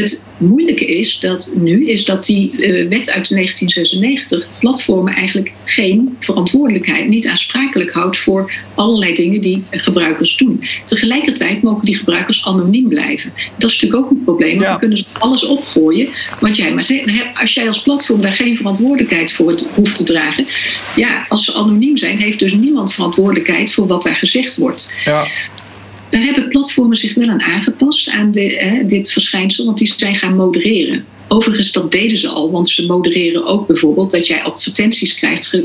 [0.00, 6.16] Het moeilijke is dat nu is dat die uh, wet uit 1996 platformen eigenlijk geen
[6.20, 10.64] verantwoordelijkheid, niet aansprakelijk houdt voor allerlei dingen die gebruikers doen.
[10.84, 13.32] Tegelijkertijd mogen die gebruikers anoniem blijven.
[13.56, 16.08] Dat is natuurlijk ook een probleem, want dan kunnen ze alles opgooien
[16.40, 17.10] wat jij maar zegt.
[17.34, 20.46] Als jij als platform daar geen verantwoordelijkheid voor hoeft te dragen,
[20.96, 24.94] ja, als ze anoniem zijn, heeft dus niemand verantwoordelijkheid voor wat daar gezegd wordt.
[25.04, 25.26] Ja.
[26.10, 30.14] Daar hebben platformen zich wel aan aangepast, aan de, hè, dit verschijnsel, want die zijn
[30.14, 31.04] gaan modereren.
[31.28, 35.62] Overigens, dat deden ze al, want ze modereren ook bijvoorbeeld dat jij advertenties krijgt,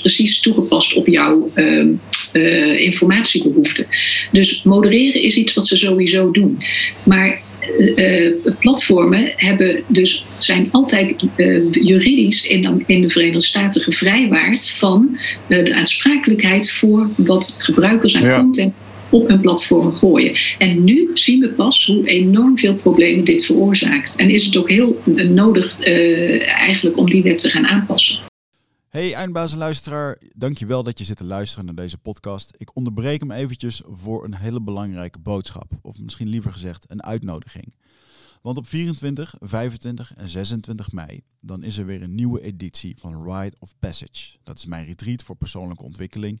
[0.00, 1.86] precies toegepast op jouw uh,
[2.32, 3.86] uh, informatiebehoeften.
[4.32, 6.62] Dus modereren is iets wat ze sowieso doen.
[7.02, 7.40] Maar
[7.78, 15.18] uh, platformen hebben dus, zijn altijd uh, juridisch in, in, de Verenigde Staten gevrijwaard van
[15.48, 18.40] uh, de aansprakelijkheid voor wat gebruikers aan ja.
[18.40, 18.74] content
[19.10, 20.38] op hun platform gooien.
[20.58, 24.16] En nu zien we pas hoe enorm veel problemen dit veroorzaakt.
[24.16, 28.18] En is het ook heel nodig uh, eigenlijk om die wet te gaan aanpassen.
[28.88, 32.54] Hey eindbaas luisteraar, dankjewel dat je zit te luisteren naar deze podcast.
[32.56, 35.72] Ik onderbreek hem eventjes voor een hele belangrijke boodschap.
[35.82, 37.74] Of misschien liever gezegd een uitnodiging.
[38.42, 43.32] Want op 24, 25 en 26 mei dan is er weer een nieuwe editie van
[43.32, 44.36] Ride of Passage.
[44.42, 46.40] Dat is mijn retreat voor persoonlijke ontwikkeling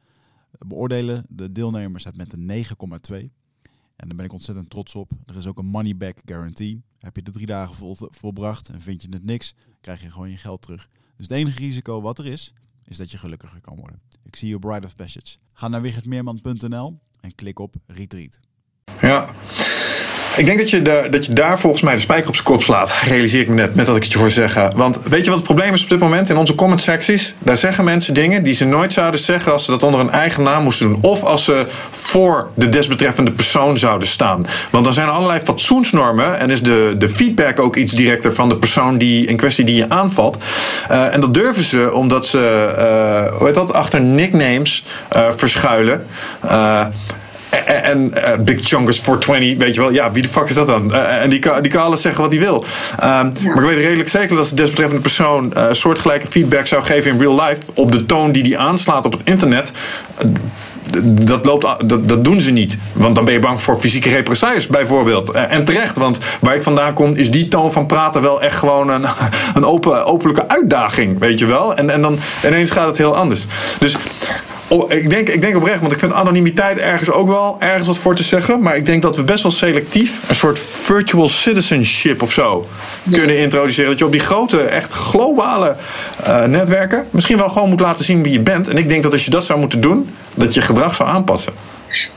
[0.67, 2.65] beoordelen de deelnemers het met een
[3.11, 3.29] 9,2.
[3.95, 5.11] En daar ben ik ontzettend trots op.
[5.25, 6.83] Er is ook een money back guarantee.
[6.99, 10.29] Heb je de drie dagen vol, volbracht en vind je het niks, krijg je gewoon
[10.29, 10.89] je geld terug.
[11.15, 12.53] Dus het enige risico wat er is,
[12.85, 14.01] is dat je gelukkiger kan worden.
[14.23, 15.37] Ik zie je Bride of Passage.
[15.53, 18.39] Ga naar wichertmeerman.nl en klik op Retreat.
[19.01, 19.33] Ja.
[20.35, 22.63] Ik denk dat je, de, dat je daar volgens mij de spijker op zijn kop
[22.63, 22.91] slaat.
[23.07, 24.71] Realiseer ik me net met dat ik het je hoor zeggen.
[24.75, 27.33] Want weet je wat het probleem is op dit moment in onze comment secties?
[27.39, 30.43] Daar zeggen mensen dingen die ze nooit zouden zeggen als ze dat onder een eigen
[30.43, 30.97] naam moesten doen.
[31.01, 34.45] Of als ze voor de desbetreffende persoon zouden staan.
[34.69, 38.49] Want dan zijn er allerlei fatsoensnormen en is de, de feedback ook iets directer van
[38.49, 40.37] de persoon die in kwestie die je aanvalt.
[40.91, 44.83] Uh, en dat durven ze omdat ze, uh, hoe heet dat, achter nicknames
[45.15, 46.05] uh, verschuilen.
[47.65, 49.91] En uh, Big Chungus 420, weet je wel.
[49.91, 50.91] Ja, wie de fuck is dat dan?
[50.91, 52.55] Uh, en die kan, die kan alles zeggen wat hij wil.
[52.63, 52.67] Um,
[52.99, 53.31] ja.
[53.43, 57.19] Maar ik weet redelijk zeker dat de desbetreffende persoon uh, soortgelijke feedback zou geven in
[57.19, 57.57] real life.
[57.73, 59.71] op de toon die die aanslaat op het internet.
[61.03, 62.77] Dat, loopt, dat, dat doen ze niet.
[62.93, 65.31] Want dan ben je bang voor fysieke represailles, bijvoorbeeld.
[65.31, 68.89] En terecht, want waar ik vandaan kom, is die toon van praten wel echt gewoon
[68.89, 69.05] een,
[69.55, 71.75] een open, openlijke uitdaging, weet je wel.
[71.75, 73.45] En, en dan ineens gaat het heel anders.
[73.79, 73.95] Dus
[74.71, 78.15] ik, denk, ik denk oprecht, want ik vind anonimiteit ergens ook wel ergens wat voor
[78.15, 78.61] te zeggen.
[78.61, 82.67] Maar ik denk dat we best wel selectief een soort virtual citizenship of zo
[83.11, 83.89] kunnen introduceren.
[83.89, 85.75] Dat je op die grote, echt globale
[86.27, 88.67] uh, netwerken misschien wel gewoon moet laten zien wie je bent.
[88.67, 91.53] En ik denk dat als je dat zou moeten doen, dat je gedrag zou aanpassen.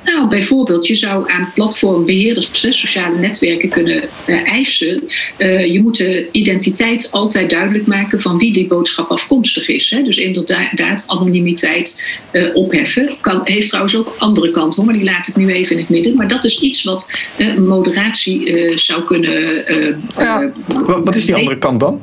[0.04, 5.02] Nou, bijvoorbeeld, je zou aan platformbeheerders, sociale netwerken kunnen uh, eisen.
[5.38, 9.90] Uh, je moet de identiteit altijd duidelijk maken van wie die boodschap afkomstig is.
[9.90, 10.02] Hè.
[10.02, 13.16] Dus inderdaad, anonimiteit uh, opheffen.
[13.20, 16.16] Kan, heeft trouwens ook andere kanten, maar die laat ik nu even in het midden.
[16.16, 17.10] Maar dat is iets wat
[17.58, 19.64] moderatie zou kunnen.
[20.16, 20.52] ja,
[20.86, 22.00] wat is die andere kant dan?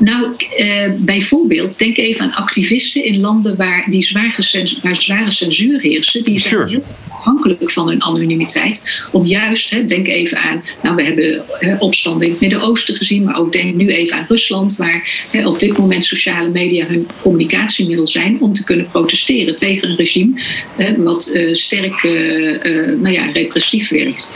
[0.00, 5.80] Nou, uh, bijvoorbeeld, denk even aan activisten in landen waar, die zware, waar zware censuur
[5.80, 6.24] heerst.
[6.24, 6.82] Die zijn heel
[7.20, 9.02] afhankelijk van hun anonimiteit.
[9.12, 13.24] Om juist, hè, denk even aan, nou we hebben hè, opstanden in het Midden-Oosten gezien,
[13.24, 17.06] maar ook denk nu even aan Rusland, waar hè, op dit moment sociale media hun
[17.20, 20.42] communicatiemiddel zijn om te kunnen protesteren tegen een regime
[20.76, 24.28] hè, wat uh, sterk uh, nou ja, repressief werkt.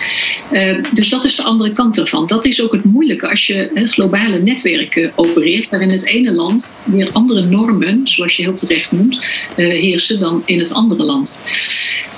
[0.92, 2.26] dus dat is de andere kant ervan.
[2.26, 7.10] Dat is ook het moeilijke als je globale netwerken opereert, waarin het ene land weer
[7.12, 9.26] andere normen, zoals je heel terecht noemt,
[9.56, 11.38] heersen dan in het andere land.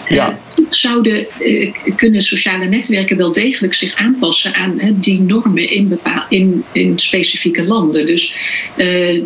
[0.08, 0.38] Ja.
[0.70, 6.64] zouden uh, kunnen sociale netwerken wel degelijk zich aanpassen aan die normen in, bepaal, in,
[6.72, 8.06] in specifieke landen.
[8.06, 8.34] Dus
[8.76, 9.22] uh,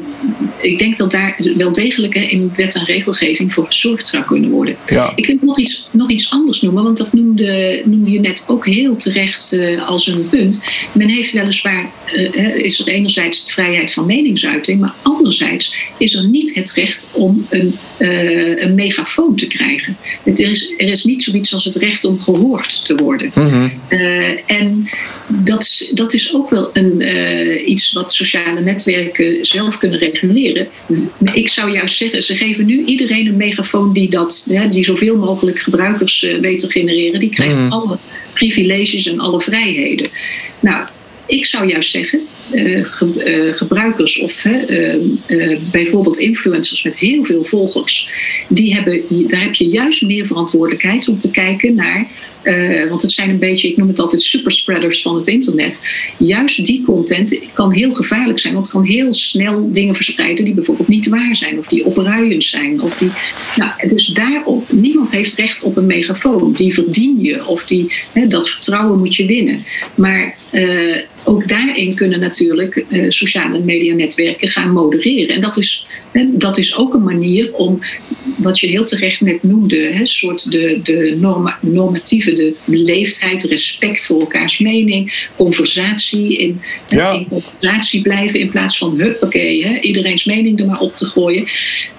[0.59, 4.76] ik denk dat daar wel degelijk in wet en regelgeving voor gezorgd zou kunnen worden.
[4.87, 5.12] Ja.
[5.14, 8.66] Ik wil nog iets, nog iets anders noemen, want dat noemde, noemde je net ook
[8.66, 10.64] heel terecht als een punt.
[10.93, 11.91] Men heeft weliswaar,
[12.57, 17.74] is er enerzijds vrijheid van meningsuiting, maar anderzijds is er niet het recht om een,
[18.57, 19.97] een megafoon te krijgen.
[20.22, 23.31] Het is er is niet zoiets als het recht om gehoord te worden.
[23.35, 23.68] Mhm.
[23.89, 24.89] Eh, en
[25.28, 30.68] dat, dat is ook wel een, uh, iets wat sociale netwerken zelf kunnen reguleren.
[31.33, 35.16] Ik zou juist zeggen, ze geven nu iedereen een megafoon die, dat, ja, die zoveel
[35.16, 37.20] mogelijk gebruikers uh, weet te genereren.
[37.20, 37.72] Die krijgt mhm.
[37.72, 37.99] alle
[38.33, 40.09] privileges en alle vrijheden.
[40.61, 40.87] Nou,
[41.31, 42.20] ik zou juist zeggen,
[42.53, 42.85] uh,
[43.53, 44.95] gebruikers of uh,
[45.70, 48.09] bijvoorbeeld influencers met heel veel volgers,
[48.49, 52.09] die hebben, daar heb je juist meer verantwoordelijkheid om te kijken naar
[52.89, 55.81] want het zijn een beetje, ik noem het altijd superspreaders van het internet.
[56.18, 60.55] Juist die content kan heel gevaarlijk zijn, want het kan heel snel dingen verspreiden die
[60.55, 62.83] bijvoorbeeld niet waar zijn, of die opruiend zijn.
[62.83, 63.11] Of die,
[63.57, 66.53] nou, dus daarop, niemand heeft recht op een megafoon.
[66.53, 67.93] Die verdien je, of die,
[68.28, 69.64] dat vertrouwen moet je winnen.
[69.95, 70.35] Maar
[71.24, 75.34] ook daarin kunnen natuurlijk uh, sociale medianetwerken gaan modereren.
[75.34, 77.78] En dat is, hè, dat is ook een manier om,
[78.36, 84.06] wat je heel terecht net noemde, hè, soort de, de norma, normatieve de beleefdheid, respect
[84.06, 90.60] voor elkaars mening, conversatie, in, in conversatie blijven in plaats van huppakee, hè, iedereen's mening
[90.60, 91.44] er maar op te gooien.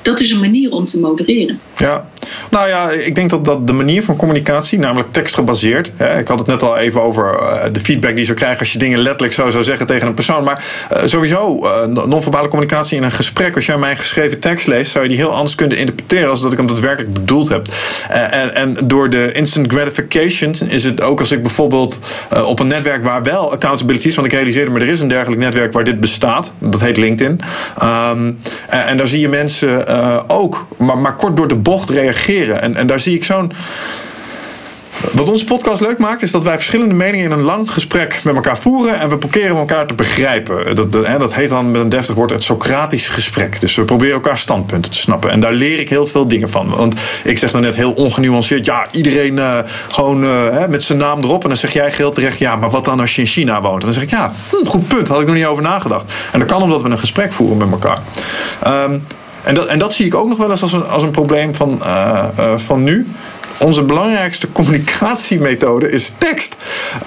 [0.01, 1.59] Dat is een manier om te modereren.
[1.82, 2.06] Ja,
[2.50, 6.40] nou ja, ik denk dat, dat de manier van communicatie, namelijk tekstgebaseerd, hè, ik had
[6.40, 9.00] het net al even over uh, de feedback die je zou krijgen als je dingen
[9.00, 10.64] letterlijk zo zou zeggen tegen een persoon, maar
[10.94, 15.04] uh, sowieso uh, non-verbale communicatie in een gesprek, als jij mijn geschreven tekst leest, zou
[15.04, 17.68] je die heel anders kunnen interpreteren als dat ik hem daadwerkelijk bedoeld heb.
[18.10, 22.00] en, en door de instant gratification is het ook als ik bijvoorbeeld
[22.44, 25.42] op een netwerk waar wel accountability is, want ik realiseerde me, er is een dergelijk
[25.42, 26.52] netwerk waar dit bestaat.
[26.58, 27.40] Dat heet LinkedIn.
[27.84, 29.88] Um, en, daar zie je mensen
[30.30, 32.61] ook, maar, maar kort door de bocht reageren.
[32.61, 33.51] En, en daar zie ik zo'n
[35.13, 38.36] wat onze podcast leuk maakt, is dat wij verschillende meningen in een lang gesprek met
[38.36, 40.76] elkaar voeren en we proberen elkaar te begrijpen.
[40.76, 43.61] Dat, dat, dat heet dan met een deftig woord het Socratisch gesprek.
[43.61, 45.32] Dus we proberen elkaar standpunten te snappen.
[45.32, 46.69] En daar leer ik heel veel dingen van.
[46.69, 49.57] Want ik zeg dan net heel ongenuanceerd, ja, iedereen uh,
[49.88, 51.43] gewoon uh, met zijn naam erop.
[51.43, 53.80] En dan zeg jij geheel terecht, ja, maar wat dan als je in China woont?
[53.80, 56.13] En dan zeg ik, ja, hm, goed punt, had ik nog niet over nagedacht.
[56.32, 57.99] En dat kan omdat we een gesprek voeren met elkaar.
[58.67, 59.03] Um,
[59.44, 61.56] en dat, en dat zie ik ook nog wel eens als een, als een probleem
[61.56, 62.26] van, uh,
[62.56, 63.08] van nu
[63.58, 66.56] onze belangrijkste communicatiemethode is tekst.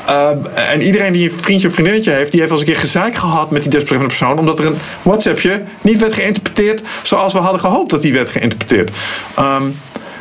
[0.09, 2.85] Uh, en iedereen die een vriendje of vriendinnetje heeft, die heeft wel eens een keer
[2.85, 7.39] gezeik gehad met die desbetreffende persoon, omdat er een WhatsAppje niet werd geïnterpreteerd zoals we
[7.39, 8.91] hadden gehoopt dat die werd geïnterpreteerd.
[9.39, 9.77] Um,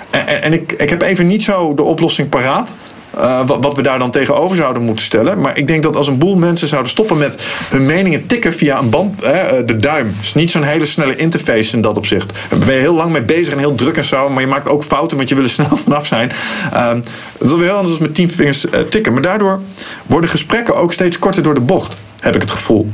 [0.09, 2.73] en, en ik, ik heb even niet zo de oplossing paraat.
[3.17, 5.39] Uh, wat, we daar dan tegenover zouden moeten stellen.
[5.39, 8.79] Maar ik denk dat als een boel mensen zouden stoppen met hun meningen tikken via
[8.79, 10.15] een band, hè, de duim.
[10.21, 12.39] is niet zo'n hele snelle interface in dat opzicht.
[12.49, 14.29] Daar ben je heel lang mee bezig en heel druk en zo.
[14.29, 16.31] Maar je maakt ook fouten, want je wil er snel vanaf zijn.
[16.71, 17.07] Dat
[17.39, 19.13] is wel heel anders dan met tien vingers uh, tikken.
[19.13, 19.59] Maar daardoor
[20.05, 22.91] worden gesprekken ook steeds korter door de bocht, heb ik het gevoel.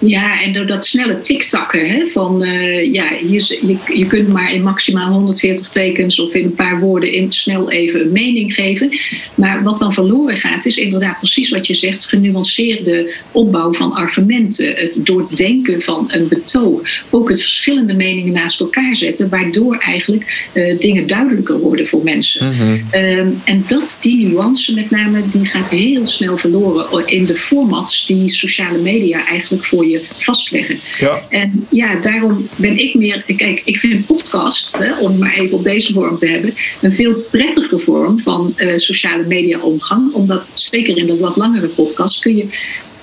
[0.00, 4.52] Ja, en door dat snelle tiktakken hè, van uh, ja, hier, je, je kunt maar
[4.52, 8.98] in maximaal 140 tekens of in een paar woorden in, snel even een mening geven.
[9.34, 14.74] Maar wat dan verloren gaat, is inderdaad precies wat je zegt: genuanceerde opbouw van argumenten,
[14.74, 16.80] het doordenken van een betoog,
[17.10, 22.54] ook het verschillende meningen naast elkaar zetten, waardoor eigenlijk uh, dingen duidelijker worden voor mensen.
[22.54, 22.80] -hmm.
[22.94, 28.06] um, en dat, die nuance met name, die gaat heel snel verloren in de formats
[28.06, 30.80] die sociale media eigenlijk voor je vastleggen.
[30.98, 31.22] Ja.
[31.28, 33.22] En ja, daarom ben ik meer.
[33.36, 37.14] Kijk, ik vind podcast, hè, om maar even op deze vorm te hebben, een veel
[37.30, 40.12] prettige vorm van uh, sociale media omgang.
[40.12, 42.46] Omdat zeker in de wat langere podcast kun je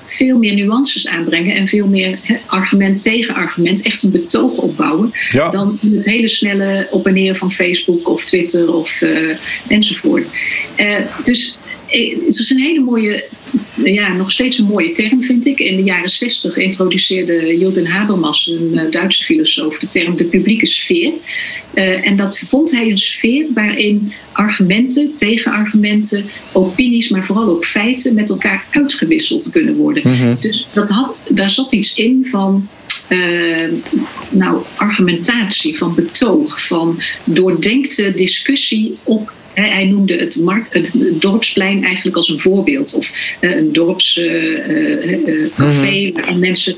[0.06, 5.12] veel meer nuances aanbrengen en veel meer he, argument tegen argument, echt een betoog opbouwen,
[5.30, 5.50] ja.
[5.50, 9.38] dan het hele snelle op en neer van Facebook of Twitter of uh,
[9.68, 10.30] enzovoort.
[10.78, 11.58] Uh, dus
[12.26, 13.26] het is een hele mooie,
[14.00, 15.60] ja, nog steeds een mooie term vind ik.
[15.60, 21.14] In de jaren zestig introduceerde Jürgen Habermas, een Duitse filosoof, de term de publieke sfeer.
[21.74, 28.14] Uh, en dat vond hij een sfeer waarin argumenten, tegenargumenten, opinies, maar vooral ook feiten
[28.14, 30.04] met elkaar uitgewisseld kunnen worden.
[30.06, 30.38] Mm-hmm.
[30.40, 32.68] Dus dat had, daar zat iets in van
[33.10, 33.68] uh,
[34.30, 42.16] nou, argumentatie, van betoog, van doordenkte discussie op hij noemde het, markt, het, dorpsplein eigenlijk
[42.16, 42.94] als een voorbeeld.
[42.94, 44.28] Of uh, een dorpscafé
[45.88, 46.76] uh, uh, waar mensen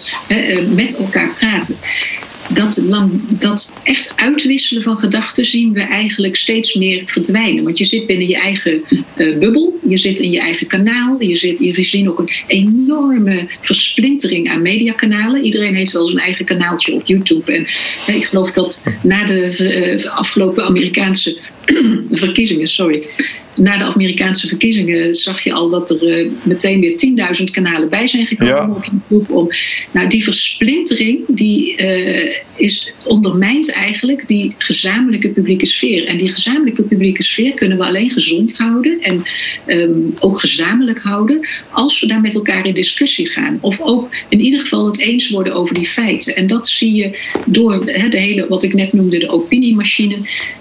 [0.76, 1.76] met elkaar praten
[2.50, 2.84] dat,
[3.30, 7.64] dat echt uitwisselen van gedachten zien we eigenlijk steeds meer verdwijnen.
[7.64, 11.22] Want je zit binnen je eigen uh, bubbel, je zit in je eigen kanaal.
[11.22, 15.44] Je ziet, je zien ook een enorme versplintering aan mediakanalen.
[15.44, 17.54] Iedereen heeft wel zijn eigen kanaaltje op YouTube.
[17.54, 21.38] En ik geloof dat na de uh, afgelopen Amerikaanse
[22.12, 23.04] verkiezingen, sorry,
[23.56, 28.08] na de Amerikaanse verkiezingen zag je al dat er uh, meteen weer 10.000 kanalen bij
[28.08, 28.76] zijn gekomen ja.
[28.76, 29.34] op YouTube.
[29.34, 29.50] Om,
[29.92, 36.06] nou, die versplintering die, uh, is ondermijnt eigenlijk die gezamenlijke publieke sfeer.
[36.06, 39.24] En die gezamenlijke publieke sfeer kunnen we alleen gezond houden en
[39.68, 43.58] um, ook gezamenlijk houden als we daar met elkaar in discussie gaan.
[43.62, 46.36] Of ook in ieder geval het eens worden over die feiten.
[46.36, 50.16] En dat zie je door he, de hele, wat ik net noemde, de opiniemachine,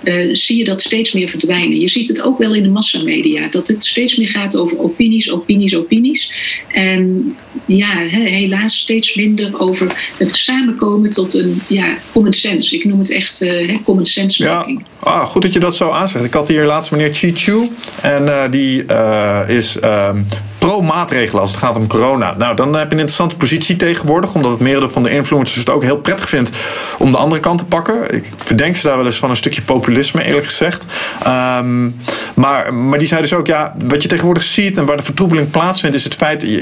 [0.04, 1.80] uh, zie je dat steeds meer verdwijnen.
[1.80, 5.30] Je ziet het ook wel in de massamedia, dat het steeds meer gaat over opinies,
[5.30, 6.32] opinies, opinies.
[6.68, 12.74] En ja, he, helaas steeds minder over het samenkomen tot een ja, common sense.
[12.74, 14.78] Ik noem het echt uh, common sense making.
[14.78, 15.10] Ja.
[15.10, 16.24] Ah, goed dat je dat zo aanzegt.
[16.24, 17.68] Ik had hier laatst meneer Chi Chu.
[18.02, 19.76] En uh, die uh, is
[20.64, 22.34] pro-maatregelen als het gaat om corona.
[22.38, 25.70] Nou, dan heb je een interessante positie tegenwoordig, omdat het merendeel van de influencers het
[25.70, 26.50] ook heel prettig vindt
[26.98, 28.14] om de andere kant te pakken.
[28.14, 30.84] Ik verdenk ze daar wel eens van een stukje populisme, eerlijk gezegd.
[31.26, 31.96] Um,
[32.34, 35.50] maar, maar die zei dus ook, ja, wat je tegenwoordig ziet en waar de vertroebeling
[35.50, 36.44] plaatsvindt, is het feit.
[36.44, 36.58] Uh,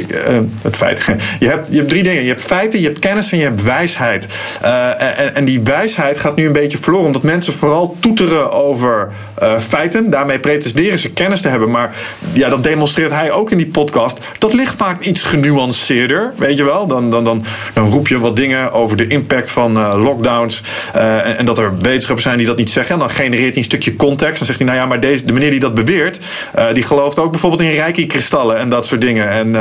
[0.62, 1.04] het feit.
[1.38, 2.22] Je hebt, je hebt drie dingen.
[2.22, 4.26] Je hebt feiten, je hebt kennis en je hebt wijsheid.
[4.62, 9.58] Uh, en, die wijsheid gaat nu een beetje verloren, omdat mensen vooral toeteren over uh,
[9.58, 10.10] feiten.
[10.10, 11.70] Daarmee pretenderen ze kennis te hebben.
[11.70, 11.96] Maar
[12.32, 13.90] ja, dat demonstreert hij ook in die podcast
[14.38, 16.86] dat ligt vaak iets genuanceerder, weet je wel.
[16.86, 20.62] Dan, dan, dan, dan roep je wat dingen over de impact van uh, lockdowns.
[20.96, 22.94] Uh, en, en, dat er wetenschappers zijn die dat niet zeggen.
[22.94, 24.36] En dan genereert hij een stukje context.
[24.36, 26.18] Dan zegt hij, nou ja, maar deze, de meneer die dat beweert,
[26.58, 29.30] uh, die gelooft ook bijvoorbeeld in reiki-kristallen en dat soort dingen.
[29.30, 29.52] En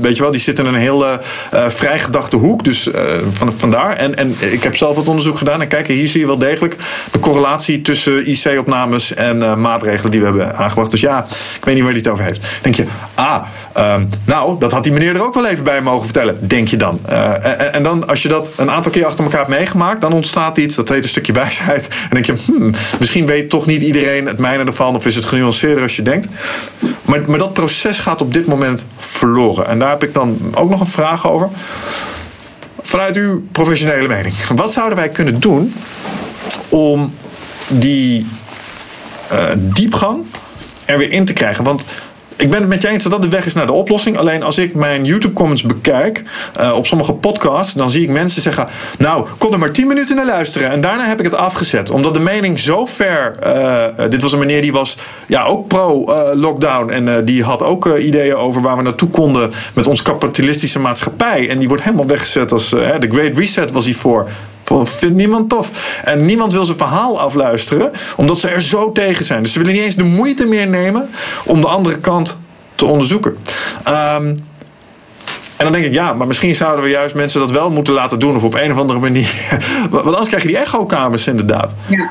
[0.00, 1.20] weet je wel, die zit in een hele
[1.50, 2.64] vrijgedachte hoek.
[2.64, 2.88] Dus
[3.32, 3.96] van, vandaar.
[3.96, 5.60] En, en ik heb zelf wat onderzoek gedaan.
[5.60, 6.76] En kijk, hier zie je wel degelijk
[7.10, 10.90] de correlatie tussen IC-opnames en maatregelen die we hebben aangebracht.
[10.90, 11.26] Dus ja,
[11.56, 12.46] ik weet niet waar hij het over heeft.
[12.62, 12.84] Denk je,
[13.14, 13.42] ah,
[13.80, 16.76] Um, nou, dat had die meneer er ook wel even bij mogen vertellen, denk je
[16.76, 17.00] dan.
[17.10, 20.58] Uh, en, dan, als je dat een aantal keer achter elkaar hebt meegemaakt, dan ontstaat
[20.58, 21.88] iets, dat heet een stukje wijsheid.
[21.88, 25.24] En denk je, hmm, misschien weet toch niet iedereen het mijne ervan, of is het
[25.24, 26.26] genuanceerder als je denkt.
[27.02, 29.66] Maar, maar dat proces gaat op dit moment verloren.
[29.66, 31.48] En daar heb ik dan ook nog een vraag over.
[32.82, 35.74] Vanuit uw professionele mening, wat zouden wij kunnen doen
[36.68, 37.14] om
[37.68, 38.26] die
[39.32, 40.24] uh, diepgang
[40.84, 41.64] er weer in te krijgen?
[41.64, 41.84] Want
[42.40, 44.18] ik ben het met je eens dat dat de weg is naar de oplossing.
[44.18, 46.22] Alleen als ik mijn YouTube-comments bekijk
[46.60, 48.68] uh, op sommige podcasts, dan zie ik mensen zeggen:
[48.98, 50.70] Nou, kom er maar 10 minuten naar luisteren.
[50.70, 51.90] En daarna heb ik het afgezet.
[51.90, 53.36] Omdat de mening zo ver.
[53.46, 56.90] Uh, dit was een meneer die was ja, ook pro-lockdown.
[56.90, 61.48] en die had ook ideeën over waar we naartoe konden met onze kapitalistische maatschappij.
[61.48, 64.28] En die wordt helemaal weggezet als de Great Reset was hij voor
[64.82, 65.70] vindt niemand tof.
[66.04, 69.42] En niemand wil zijn verhaal afluisteren, omdat ze er zo tegen zijn.
[69.42, 71.10] Dus ze willen niet eens de moeite meer nemen
[71.44, 72.38] om de andere kant
[72.74, 73.36] te onderzoeken.
[73.88, 74.36] Um,
[75.60, 78.18] en dan denk ik, ja, maar misschien zouden we juist mensen dat wel moeten laten
[78.18, 78.36] doen.
[78.36, 79.30] Of op een of andere manier.
[79.90, 81.74] Want anders krijg je die echokamers inderdaad.
[81.86, 82.10] Ja.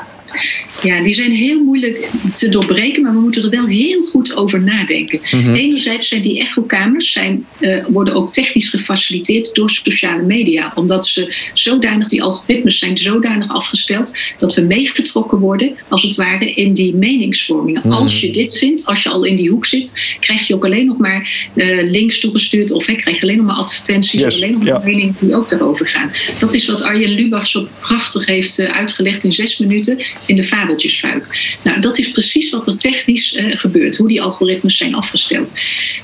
[0.83, 4.63] Ja, die zijn heel moeilijk te doorbreken, maar we moeten er wel heel goed over
[4.63, 5.19] nadenken.
[5.31, 11.07] Mm Enerzijds zijn die echokamers zijn, uh, worden ook technisch gefaciliteerd door sociale media, omdat
[11.07, 16.73] ze zodanig, die algoritmes zijn zodanig afgesteld dat we meegetrokken worden, als het ware, in
[16.73, 17.83] die meningsvorming.
[17.83, 17.91] Mhm.
[17.91, 20.85] Als je dit vindt, als je al in die hoek zit, krijg je ook alleen
[20.85, 24.35] nog maar uh, links toegestuurd of hè, krijg je alleen nog maar advertenties, yes.
[24.35, 26.11] alleen nog maar meningen die ook daarover gaan.
[26.39, 30.43] Dat is wat Arjen Lubach zo prachtig heeft uh, uitgelegd in zes minuten in de
[30.43, 31.55] fabeltjesfuik.
[31.63, 35.53] Nou, dat is precies wat er technisch uh, gebeurt, hoe die algoritmes zijn afgesteld.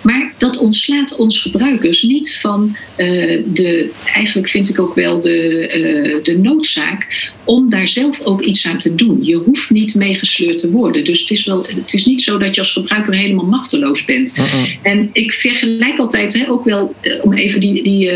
[0.03, 5.67] Maar dat ontslaat ons gebruikers niet van uh, de, eigenlijk vind ik ook wel de,
[5.77, 9.19] uh, de noodzaak om daar zelf ook iets aan te doen.
[9.21, 11.03] Je hoeft niet meegesleurd te worden.
[11.03, 14.35] Dus het is, wel, het is niet zo dat je als gebruiker helemaal machteloos bent.
[14.81, 18.11] En ik vergelijk altijd hè, ook wel, eh, om even die, die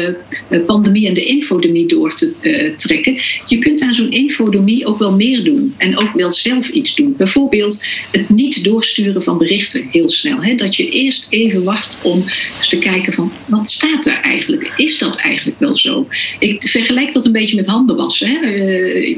[0.50, 3.18] uh, pandemie en de infodemie door te trekken.
[3.48, 5.74] Je kunt aan zo'n infodemie ook wel meer doen.
[5.78, 7.14] En ook wel zelf iets doen.
[7.18, 10.44] Bijvoorbeeld het niet doorsturen van berichten heel snel.
[10.44, 10.56] Hè?
[10.56, 14.74] Dat je eerst even wacht om eens te kijken van wat staat er eigenlijk?
[14.78, 16.08] Is dat eigenlijk wel zo?
[16.40, 18.30] Ik vergelijk dat een beetje met handen wassen.
[18.30, 18.38] Hè?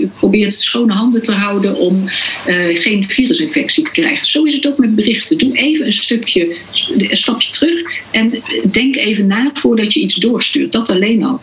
[0.02, 2.04] Je probeert schone handen te houden om
[2.74, 4.26] geen virusinfectie te krijgen.
[4.26, 5.38] Zo is het ook met berichten.
[5.38, 6.56] Doe even een stukje,
[6.98, 7.82] een stapje terug
[8.12, 8.34] en
[8.72, 10.72] denk even na voordat je iets doorstuurt.
[10.72, 11.42] Dat alleen al.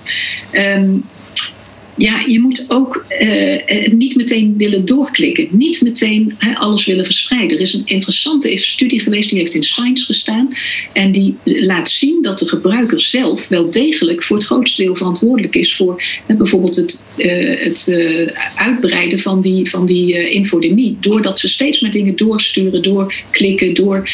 [0.53, 1.05] Um,
[1.99, 5.49] ja, je moet ook uh, niet meteen willen doorklikken.
[5.51, 7.57] Niet meteen alles willen verspreiden.
[7.57, 10.49] Er is een interessante studie geweest, die heeft in Science gestaan.
[10.93, 15.55] En die laat zien dat de gebruiker zelf wel degelijk voor het grootste deel verantwoordelijk
[15.55, 17.93] is voor bijvoorbeeld het, uh, het
[18.57, 20.97] uitbreiden van die, van die infodemie.
[21.01, 24.11] Doordat ze steeds meer dingen doorsturen, doorklikken, door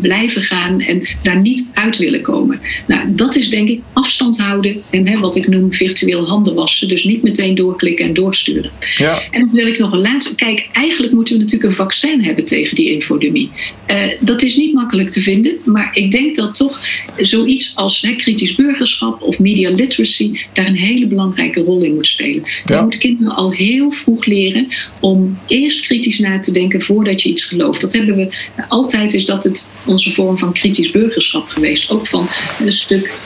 [0.00, 2.60] blijven gaan en daar niet uit willen komen.
[2.86, 6.88] Nou, dat is denk ik afstand houden en wat ik noem virtueel handen wassen.
[6.88, 8.70] Dus niet meteen doorklikken en doorsturen.
[8.96, 9.22] Ja.
[9.30, 10.34] En dan wil ik nog een laatste.
[10.34, 13.50] Kijk, eigenlijk moeten we natuurlijk een vaccin hebben tegen die infodemie.
[13.90, 16.80] Uh, dat is niet makkelijk te vinden, maar ik denk dat toch
[17.16, 22.06] zoiets als hè, kritisch burgerschap of media literacy daar een hele belangrijke rol in moet
[22.06, 22.42] spelen.
[22.64, 22.76] Ja.
[22.76, 24.68] Je moet kinderen al heel vroeg leren
[25.00, 27.80] om eerst kritisch na te denken voordat je iets gelooft.
[27.80, 28.28] Dat hebben we
[28.68, 31.90] altijd, is dat het onze vorm van kritisch burgerschap geweest.
[31.90, 32.28] Ook van
[32.64, 33.18] een stuk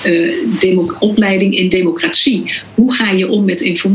[0.62, 2.52] uh, opleiding in democratie.
[2.74, 3.88] Hoe ga je om met informatie?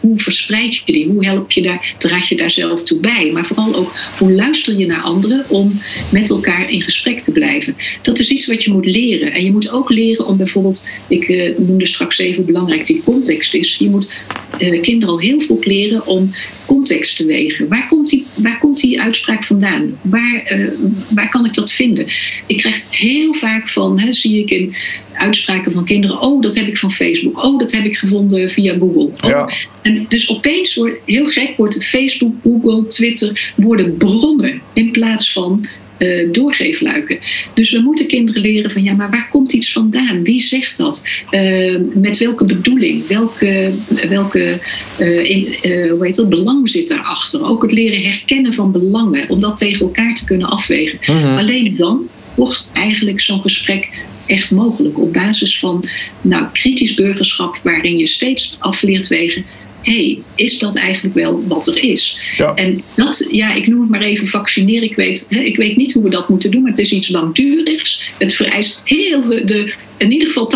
[0.00, 1.06] Hoe verspreid je die?
[1.06, 3.30] Hoe help je daar, draag je daar zelf toe bij?
[3.32, 5.80] Maar vooral ook, hoe luister je naar anderen om
[6.12, 7.76] met elkaar in gesprek te blijven?
[8.02, 9.32] Dat is iets wat je moet leren.
[9.32, 13.02] En je moet ook leren om bijvoorbeeld, ik uh, noemde straks even hoe belangrijk die
[13.04, 13.76] context is.
[13.78, 14.12] Je moet
[14.58, 16.34] uh, kinderen al heel vroeg leren om
[16.74, 17.68] context te wegen.
[17.68, 19.98] Waar komt die, waar komt die uitspraak vandaan?
[20.02, 20.68] Waar, uh,
[21.14, 22.06] waar kan ik dat vinden?
[22.46, 24.74] Ik krijg heel vaak van, hè, zie ik in
[25.12, 26.20] uitspraken van kinderen.
[26.20, 27.44] Oh, dat heb ik van Facebook.
[27.44, 29.10] Oh, dat heb ik gevonden via Google.
[29.30, 29.52] Oh.
[29.82, 35.66] En dus opeens wordt, heel gek, wordt Facebook, Google, Twitter, worden bronnen in plaats van
[36.00, 37.18] uh, doorgeefluiken.
[37.54, 40.22] Dus we moeten kinderen leren van ja, maar waar komt iets vandaan?
[40.22, 41.04] Wie zegt dat?
[41.30, 43.06] Uh, met welke bedoeling?
[43.06, 43.72] Welke,
[44.08, 44.58] welke
[45.00, 45.46] uh, in,
[45.90, 47.44] hoe heet dat, belang zit daarachter?
[47.44, 50.98] Ook het leren herkennen van belangen, om dat tegen elkaar te kunnen afwegen.
[51.06, 51.38] Mhm.
[51.38, 53.88] Alleen dan wordt eigenlijk zo'n gesprek
[54.26, 54.98] echt mogelijk.
[54.98, 55.88] Op basis van
[56.20, 59.44] nou, kritisch burgerschap, waarin je steeds af leert wegen.
[59.82, 62.18] Hey, is dat eigenlijk wel wat er is?
[62.36, 62.54] Ja.
[62.54, 64.82] En dat, ja, ik noem het maar even vaccineren.
[64.82, 67.08] Ik weet, hè, ik weet niet hoe we dat moeten doen, maar het is iets
[67.08, 68.02] langdurigs.
[68.18, 70.52] Het vereist heel veel, de, in ieder geval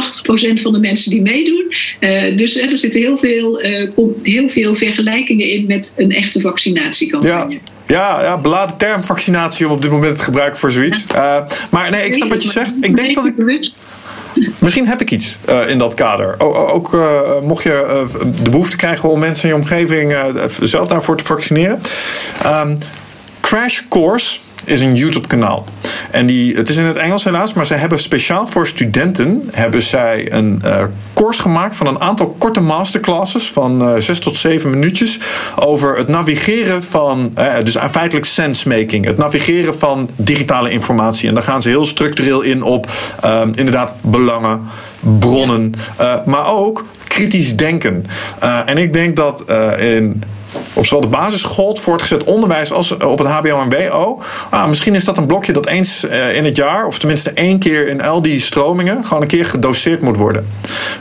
[0.58, 1.74] 80% van de mensen die meedoen.
[2.00, 3.88] Uh, dus er zitten heel veel, uh,
[4.22, 7.52] heel veel vergelijkingen in met een echte vaccinatiecampagne.
[7.52, 7.72] Ja.
[7.86, 11.04] Ja, ja, beladen term vaccinatie om op dit moment te gebruiken voor zoiets.
[11.14, 12.74] Uh, maar nee, ik snap wat je zegt.
[12.80, 13.34] Ik denk dat ik.
[14.58, 16.40] Misschien heb ik iets uh, in dat kader.
[16.72, 18.04] ook uh, mocht je
[18.42, 20.14] de behoefte krijgen om mensen in je omgeving
[20.62, 21.80] zelf daarvoor te vaccineren.
[22.46, 22.78] Um,
[23.40, 25.64] Crash Course is een YouTube-kanaal.
[26.10, 29.82] En die, het is in het Engels helaas, maar ze hebben speciaal voor studenten hebben
[29.82, 30.84] zij een uh,
[31.28, 35.18] gemaakt van een aantal korte masterclasses van uh, zes tot zeven minuutjes
[35.56, 41.28] over het navigeren van, uh, dus feitelijk sensemaking, het navigeren van digitale informatie.
[41.28, 42.92] En daar gaan ze heel structureel in op
[43.54, 44.60] inderdaad belangen,
[45.18, 45.74] bronnen,
[46.24, 48.04] maar ook kritisch denken.
[48.66, 49.44] en ik denk dat
[49.78, 50.22] in
[50.72, 54.22] op zowel de basisschool, voortgezet onderwijs als op het HBO en WO.
[54.50, 57.58] Ah, misschien is dat een blokje dat eens uh, in het jaar, of tenminste één
[57.58, 60.46] keer in al die stromingen, gewoon een keer gedoseerd moet worden.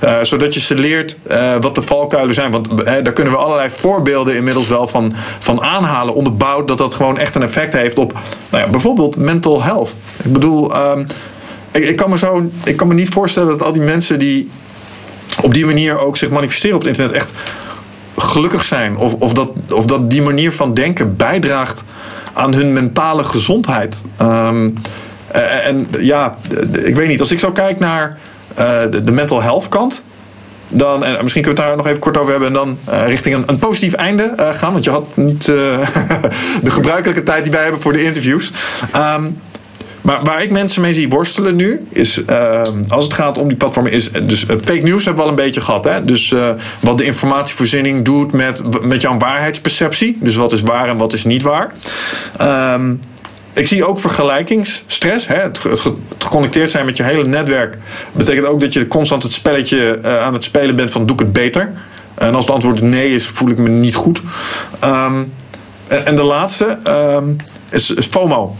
[0.03, 1.17] Uh, zodat je ze leert
[1.59, 2.51] wat de valkuilen zijn.
[2.51, 7.17] Want daar kunnen we allerlei voorbeelden inmiddels wel van, van aanhalen, onderbouwd dat dat gewoon
[7.17, 8.13] echt een effect heeft op
[8.49, 9.95] nou ja, bijvoorbeeld mental health.
[10.23, 11.05] Ik bedoel, um,
[11.71, 14.49] ik, ik, kan me zo, ik kan me niet voorstellen dat al die mensen die
[15.41, 17.31] op die manier ook zich manifesteren op het internet echt
[18.15, 18.97] gelukkig zijn.
[18.97, 21.83] Of, of, dat, of dat die manier van denken bijdraagt
[22.33, 24.01] aan hun mentale gezondheid.
[24.21, 24.73] Um,
[25.27, 26.37] en ja,
[26.71, 28.17] ik weet niet, als ik zo kijk naar
[28.59, 30.03] uh, de, mental health kant.
[30.67, 32.47] Dan, en misschien kunnen we het daar nog even kort over hebben.
[32.47, 34.71] En dan uh, richting een, een, positief einde gaan.
[34.71, 35.45] Want je had niet
[36.65, 38.51] de gebruikelijke tijd die wij hebben voor de interviews.
[38.95, 39.37] Um,
[40.03, 43.57] maar waar ik mensen mee zie worstelen nu, is uh, als het gaat om die
[43.57, 45.85] platformen, is dus uh, fake news hebben we al een beetje gehad.
[45.85, 46.05] Hè?
[46.05, 46.49] Dus uh,
[46.79, 50.17] wat de informatievoorziening doet met, met jouw waarheidsperceptie.
[50.19, 51.73] Dus wat is waar en wat is niet waar.
[52.73, 52.99] Um,
[53.53, 55.27] ik zie ook vergelijkingsstress.
[55.27, 55.35] Hè?
[55.35, 55.61] Het,
[56.17, 57.77] geconnecteerd zijn met je hele netwerk
[58.11, 61.33] betekent ook dat je constant het spelletje aan het spelen bent van doe ik het
[61.33, 61.73] beter.
[62.15, 64.21] En als het antwoord nee is, voel ik me niet goed.
[64.79, 65.23] Ehm,
[65.87, 66.79] en, de laatste
[67.69, 68.55] is, is FOMO.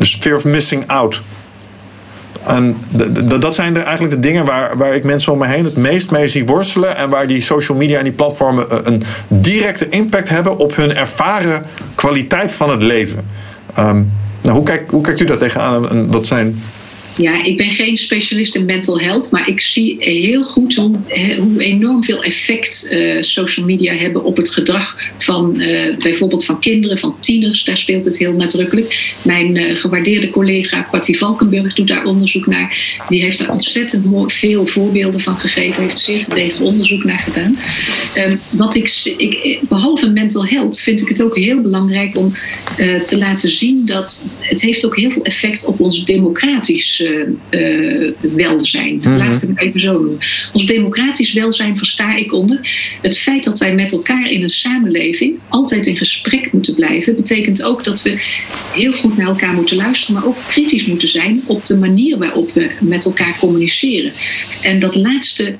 [0.00, 1.22] Dus fear of missing out.
[2.46, 2.76] En
[3.38, 6.10] dat zijn de, eigenlijk de dingen waar, waar ik mensen om me heen het meest
[6.10, 6.96] mee zie worstelen.
[6.96, 10.94] En waar die social media en die platformen eh, een directe impact hebben op hun
[10.96, 13.24] ervaren kwaliteit van het leven.
[13.78, 15.88] Um, nou, hoe, kijkt, hoe kijkt u daar tegenaan?
[15.88, 16.62] En wat zijn
[17.16, 20.96] ja, ik ben geen specialist in mental health, maar ik zie heel goed hoe,
[21.38, 26.60] hoe enorm veel effect uh, social media hebben op het gedrag van uh, bijvoorbeeld van
[26.60, 27.64] kinderen, van tieners.
[27.64, 29.14] Daar speelt het heel nadrukkelijk.
[29.24, 32.98] Mijn uh, gewaardeerde collega Patty Valkenburg doet daar onderzoek naar.
[33.08, 37.56] Die heeft daar ontzettend veel voorbeelden van gegeven, heeft zeer gedegen onderzoek naar gedaan.
[38.14, 42.32] Ehm, wat ik, ik, behalve mental health vind ik het ook heel belangrijk om
[43.04, 47.00] te laten zien dat het heeft ook heel veel effect op ons democratisch
[48.34, 48.94] welzijn.
[48.94, 49.16] Mm -hmm.
[49.16, 50.18] Laat ik het even zo noemen.
[50.52, 52.60] Ons democratisch welzijn versta ik onder
[53.02, 57.16] het feit dat wij met elkaar in een samenleving altijd in gesprek moeten blijven.
[57.16, 58.14] Betekent ook dat we
[58.74, 62.52] heel goed naar elkaar moeten luisteren, maar ook kritisch moeten zijn op de manier waarop
[62.52, 64.12] we met elkaar communiceren.
[64.62, 65.54] En dat laatste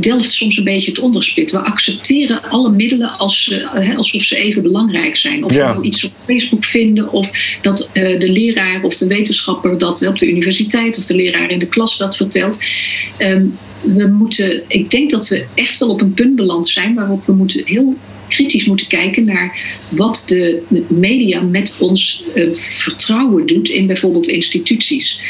[0.00, 1.50] delft soms een beetje het onderspit.
[1.50, 3.54] We accepteren alle middelen als,
[3.96, 5.44] alsof ze even belangrijk zijn.
[5.44, 7.30] Of we nou iets op Facebook vinden, of
[7.62, 11.66] dat de leraar of de wetenschapper dat op de universiteit of de leraar in de
[11.66, 12.58] klas dat vertelt.
[13.16, 13.46] Ehm,
[13.82, 17.32] we moeten, ik denk dat we echt wel op een punt beland zijn waarop we
[17.32, 17.96] moeten heel
[18.28, 19.56] kritisch moeten kijken naar
[19.88, 25.20] wat de media met ons uh, vertrouwen doet in bijvoorbeeld instituties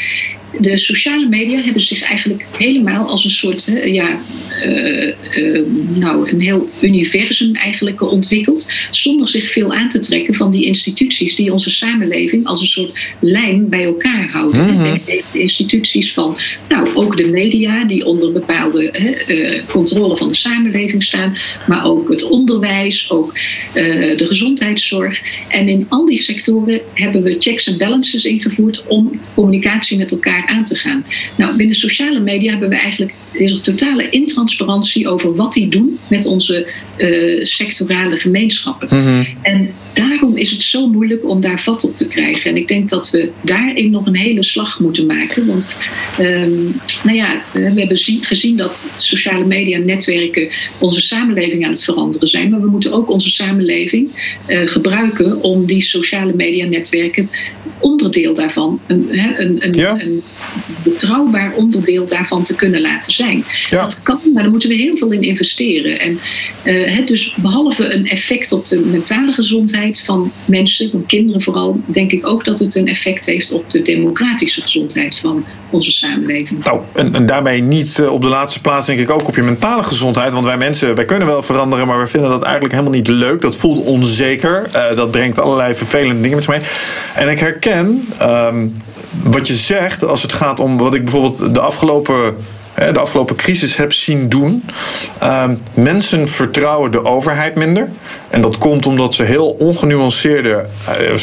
[0.59, 4.19] de sociale media hebben zich eigenlijk helemaal als een soort, ja,
[4.65, 5.61] uh, uh,
[5.95, 8.71] nou, een heel universum eigenlijk ontwikkeld.
[8.91, 12.99] Zonder zich veel aan te trekken van die instituties die onze samenleving als een soort
[13.19, 14.61] lijm bij elkaar houden.
[14.61, 14.99] Mm -hmm.
[15.05, 16.37] de instituties van,
[16.69, 18.91] nou, ook de media die onder bepaalde
[19.27, 21.37] uh, controle van de samenleving staan.
[21.67, 23.33] Maar ook het onderwijs, ook
[24.17, 25.21] de gezondheidszorg.
[25.49, 30.42] En in al die sectoren hebben we checks en balances ingevoerd om communicatie met elkaar
[30.47, 31.05] aan te gaan.
[31.35, 36.25] Nou, binnen sociale media hebben we eigenlijk deze totale intransparantie over wat die doen met
[36.25, 36.67] onze
[36.97, 38.87] uh, sectorale gemeenschappen.
[38.91, 39.23] Mhm.
[39.41, 42.49] En daarom is het zo moeilijk om daar vat op te krijgen.
[42.49, 45.45] En ik denk dat we daarin nog een hele slag moeten maken.
[45.45, 45.75] Want
[46.19, 50.47] um, nou ja, we hebben gezien dat sociale media netwerken
[50.79, 52.49] onze samenleving aan het veranderen zijn.
[52.49, 54.09] Maar we moeten ook onze samenleving
[54.47, 57.29] uh, gebruiken om die sociale media netwerken
[57.79, 59.07] onderdeel daarvan, een,
[59.39, 59.99] een, een, ja.
[59.99, 60.23] een
[60.83, 63.43] betrouwbaar onderdeel daarvan te kunnen laten zijn.
[63.69, 63.83] Ja.
[63.83, 65.99] Dat kan, maar daar moeten we heel veel in investeren.
[65.99, 66.19] En
[66.63, 72.11] uh, dus behalve een effect op de mentale gezondheid van mensen, van kinderen vooral, denk
[72.11, 76.63] ik ook dat het een effect heeft op de democratische gezondheid van onze samenleving.
[76.63, 79.41] Nou, en, en daarmee niet uh, op de laatste plaats denk ik ook op je
[79.41, 80.33] mentale gezondheid.
[80.33, 83.41] Want wij mensen, wij kunnen wel veranderen, maar we vinden dat eigenlijk helemaal niet leuk.
[83.41, 84.69] Dat voelt onzeker.
[84.75, 86.63] Uh, dat brengt allerlei vervelende dingen met zich mee.
[87.13, 88.75] En ik herken um,
[89.23, 92.35] wat je zegt als het gaat om wat ik bijvoorbeeld de afgelopen
[92.75, 94.63] de afgelopen crisis heb zien doen.
[95.23, 97.89] Um, mensen vertrouwen de overheid minder.
[98.29, 100.65] En dat komt omdat ze heel ongenuanceerde,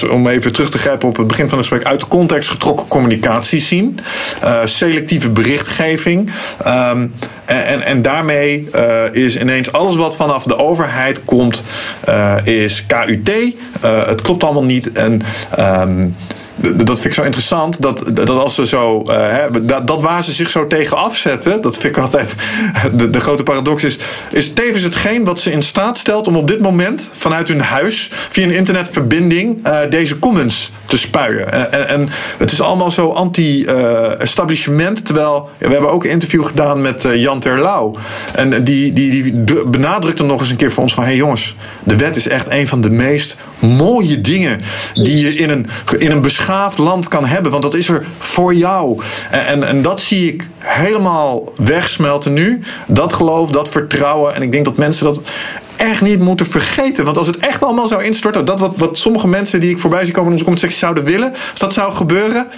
[0.03, 2.49] uh, om even terug te grijpen op het begin van het gesprek, uit de context
[2.49, 3.99] getrokken communicatie zien.
[4.45, 6.31] Uh, selectieve berichtgeving.
[6.67, 11.63] Um, en, daarmee uh, is ineens alles wat vanaf de overheid komt,
[12.45, 13.31] is KUT.
[13.81, 14.93] het klopt allemaal niet.
[14.93, 15.23] En
[15.59, 16.17] um,
[16.61, 17.83] dat vind ik zo interessant.
[17.83, 19.03] Dat, dat als ze zo.
[19.07, 21.63] Uh, hè, dat, dat waar ze zich zo tegen afzetten.
[21.63, 22.35] Dat vind ik altijd.
[23.11, 23.99] De, grote paradox is.
[24.31, 27.09] Is tevens hetgeen wat ze in staat stelt om op dit moment.
[27.13, 28.11] vanuit hun huis.
[28.31, 29.67] via een internetverbinding.
[29.67, 31.73] Uh, deze comments te spuien.
[31.89, 32.09] En,
[32.39, 34.99] het is allemaal zo anti-establishment.
[34.99, 35.51] Uh, terwijl.
[35.59, 37.95] we hebben ook een interview gedaan met Jan Terlouw.
[38.35, 41.03] En die, die, die benadrukte nog eens een keer voor ons van.
[41.03, 41.57] hé hey jongens.
[41.85, 44.59] De wet is echt een van de meest mooie dingen.
[44.95, 45.67] die je in een,
[45.99, 46.21] in een
[46.77, 47.51] land kan hebben.
[47.51, 49.01] Want dat is er voor jou.
[49.31, 52.61] En, en, dat zie ik helemaal wegsmelten nu.
[52.87, 54.35] Dat geloof, dat vertrouwen.
[54.35, 55.21] En ik denk dat mensen dat
[55.77, 57.05] echt niet moeten vergeten.
[57.05, 60.05] Want als het echt allemaal zou instorten, dat wat, wat sommige mensen die ik voorbij
[60.05, 62.49] zie komen in onze commentsectie zouden willen, als dat zou gebeuren,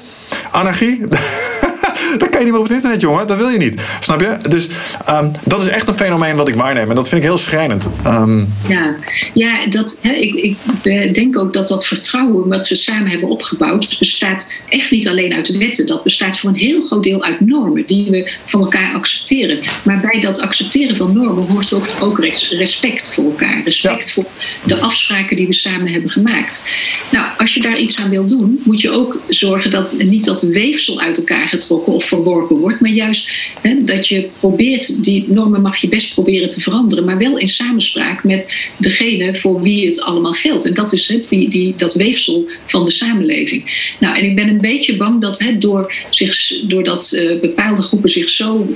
[0.50, 1.04] anarchie.
[2.18, 3.26] dat kan je niet meer op het internet, jongen.
[3.26, 3.82] Dat wil je niet.
[4.00, 4.36] Snap je?
[4.48, 4.68] Dus
[5.08, 6.88] um, dat is echt een fenomeen wat ik waarneem.
[6.88, 7.86] En dat vind ik heel schrijnend.
[8.06, 8.96] Um, ja,
[9.34, 10.34] ja dat, hè, ik,
[10.82, 13.98] ik denk ook dat dat vertrouwen wat we samen hebben opgebouwd...
[13.98, 15.86] bestaat echt niet alleen uit de wetten.
[15.86, 17.86] Dat bestaat voor een heel groot deel uit normen...
[17.86, 19.58] die we van elkaar accepteren.
[19.82, 22.18] Maar bij dat accepteren van normen hoort ook, ook
[22.50, 23.60] respect voor elkaar.
[23.64, 24.12] Respect ja.
[24.12, 24.26] voor
[24.64, 26.68] de afspraken die we samen hebben gemaakt.
[27.10, 28.60] Nou, als je daar iets aan wil doen...
[28.64, 31.92] moet je ook zorgen dat niet dat weefsel uit elkaar getrokken...
[32.02, 33.30] of verworpen wordt, maar juist
[33.60, 37.48] hè, dat je probeert, die normen mag je best proberen te veranderen, maar wel in
[37.48, 40.64] samenspraak met degene voor wie het allemaal geldt.
[40.64, 43.92] En dat is hè, die, die, dat weefsel van de samenleving.
[44.00, 48.10] Nou, en ik ben een beetje bang dat hè, door zich, doordat uh, bepaalde groepen
[48.10, 48.68] zich zo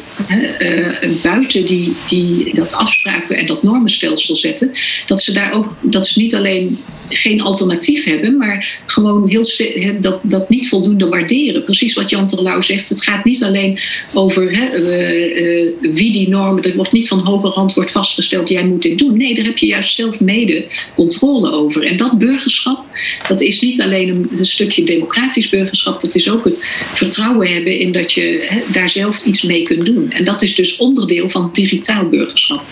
[0.59, 0.89] uh,
[1.23, 4.73] buiten die, die, dat afspraken en dat normenstelsel zetten,
[5.07, 9.45] dat ze daar ook dat ze niet alleen geen alternatief hebben, maar gewoon heel,
[10.01, 11.65] dat, dat niet voldoende waarderen.
[11.65, 12.89] Precies wat Jan Terlouw zegt.
[12.89, 13.81] Het gaat niet alleen
[14.13, 16.63] over uh, uh, wie die normen.
[16.63, 19.17] Er wordt niet van hoger hand wordt vastgesteld: jij moet dit doen.
[19.17, 21.85] Nee, daar heb je juist zelf mede controle over.
[21.87, 22.85] En dat burgerschap,
[23.29, 26.01] dat is niet alleen een, stukje democratisch burgerschap.
[26.01, 30.11] Dat is ook het vertrouwen hebben in dat je daar zelf iets mee kunt doen.
[30.11, 32.65] En dat is dus onderdeel van digitaal burgerschap.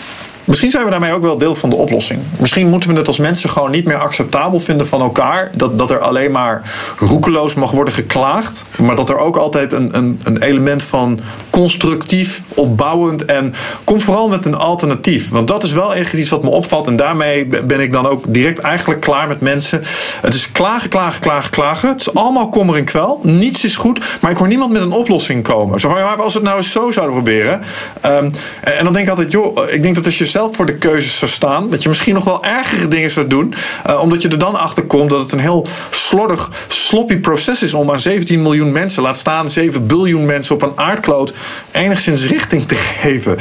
[0.45, 2.19] Misschien zijn we daarmee ook wel deel van de oplossing.
[2.39, 5.51] Misschien moeten we het als mensen gewoon niet meer acceptabel vinden van elkaar.
[5.53, 6.61] Dat, dat er alleen maar
[6.97, 8.63] roekeloos mag worden geklaagd.
[8.77, 11.19] Maar dat er ook altijd een, een, een element van
[11.49, 15.29] constructief, opbouwend en kom vooral met een alternatief.
[15.29, 16.87] Want dat is wel echt iets wat me opvalt.
[16.87, 19.81] En daarmee ben ik dan ook direct eigenlijk klaar met mensen.
[20.21, 21.89] Het is klagen, klagen, klagen, klagen.
[21.89, 23.19] Het is allemaal kommer en kwel.
[23.23, 24.17] Niets is goed.
[24.21, 25.79] Maar ik hoor niemand met een oplossing komen.
[25.79, 27.61] Zo van, ja, als we het nou eens zo zouden proberen.
[28.01, 30.77] En, en dan denk ik altijd, joh, ik denk dat als je zelf voor de
[30.77, 33.53] keuzes zou staan, dat je misschien nog wel ergere dingen zou doen,
[33.87, 37.73] uh, omdat je er dan achter komt dat het een heel slordig, sloppy proces is
[37.73, 41.33] om aan 17 miljoen mensen, laat staan 7 biljoen mensen op een aardkloot,
[41.71, 43.31] enigszins richting te geven.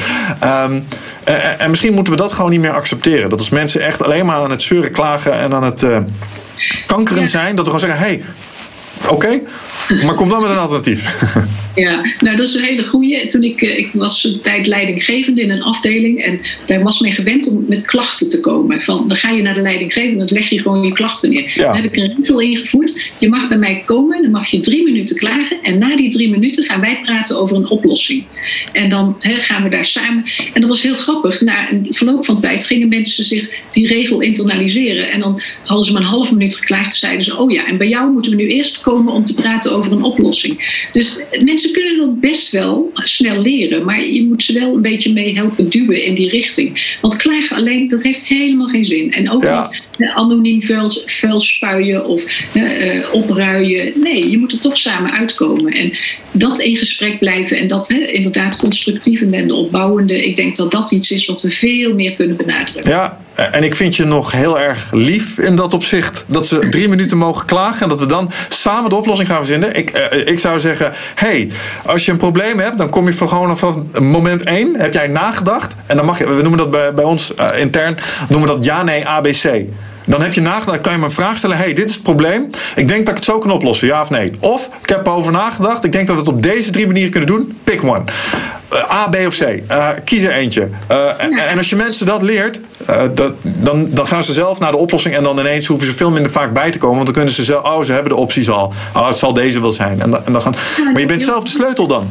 [0.42, 0.84] Um,
[1.24, 3.30] en, en, misschien moeten we dat gewoon niet meer accepteren.
[3.30, 5.98] Dat als mensen echt alleen maar aan het zeuren, klagen en aan het uh,
[6.86, 8.24] kankeren zijn, dat we gewoon zeggen: hé, hey,
[9.10, 9.42] oké, okay,
[10.04, 11.22] maar kom dan met een alternatief.
[11.74, 13.26] Ja, nou dat is een hele goeie.
[13.26, 17.48] Toen ik, ik was een tijd leidinggevende in een afdeling en daar was men gewend
[17.48, 18.82] om met klachten te komen.
[18.82, 21.52] Van, dan ga je naar de leidinggevende en dan leg je gewoon je klachten neer.
[21.54, 21.64] Ja.
[21.64, 23.10] Dan heb ik een regel ingevoerd.
[23.18, 26.30] Je mag bij mij komen, dan mag je drie minuten klagen en na die drie
[26.30, 28.24] minuten gaan wij praten over een oplossing.
[28.72, 30.24] En dan he, gaan we daar samen.
[30.52, 31.40] En dat was heel grappig.
[31.40, 35.92] Na een verloop van tijd gingen mensen zich die regel internaliseren en dan hadden ze
[35.92, 38.48] maar een half minuut geklaagd, zeiden ze: Oh ja, en bij jou moeten we nu
[38.48, 40.86] eerst komen om te praten over een oplossing.
[40.92, 45.12] Dus mensen kunnen dat best wel snel leren, maar je moet ze wel een beetje
[45.12, 46.96] mee helpen duwen in die richting.
[47.00, 49.12] Want klagen alleen, dat heeft helemaal geen zin.
[49.12, 49.70] En ook ja.
[49.98, 52.22] niet anoniem vuil, vuil spuien of
[52.54, 53.92] uh, opruien.
[53.94, 55.72] Nee, je moet er toch samen uitkomen.
[55.72, 55.92] En
[56.32, 60.90] dat in gesprek blijven en dat inderdaad constructieve en de opbouwende, ik denk dat dat
[60.90, 62.92] iets is wat we veel meer kunnen benadrukken.
[62.92, 66.24] Ja, en ik vind je nog heel erg lief in dat opzicht.
[66.26, 69.76] Dat ze drie minuten mogen klagen en dat we dan samen de oplossing gaan verzinnen.
[69.76, 71.50] Ik, uh, ik zou zeggen: hey,
[71.84, 74.76] als je een probleem hebt, dan kom je van gewoon vanaf moment één.
[74.76, 75.76] Heb jij nagedacht?
[75.86, 77.96] En dan mag je, we noemen dat bij, bij ons uh, intern,
[78.28, 79.64] noemen dat ja, nee, ABC.
[80.04, 81.56] Dan heb je nagedacht, kan je me een vraag stellen.
[81.56, 82.46] hey, dit is het probleem.
[82.76, 84.30] Ik denk dat ik het zo kan oplossen, ja of nee?
[84.40, 85.84] Of, ik heb erover nagedacht.
[85.84, 87.58] Ik denk dat we het op deze drie manieren kunnen doen.
[87.64, 88.02] Pick one.
[88.72, 89.40] Uh, A, B of C.
[89.70, 90.60] Uh, kies er eentje.
[90.90, 91.44] Uh, ja.
[91.44, 92.60] En als je mensen dat leert,
[93.14, 95.14] dat, dan, dan gaan ze zelf naar de oplossing.
[95.14, 96.94] En dan ineens hoeven ze veel minder vaak bij te komen.
[96.94, 98.72] Want dan kunnen ze zelf, oh, ze hebben de opties al.
[98.94, 100.00] Oh, het zal deze wel zijn.
[100.00, 100.54] En, en dan gaan,
[100.92, 102.08] maar je bent zelf de sleutel dan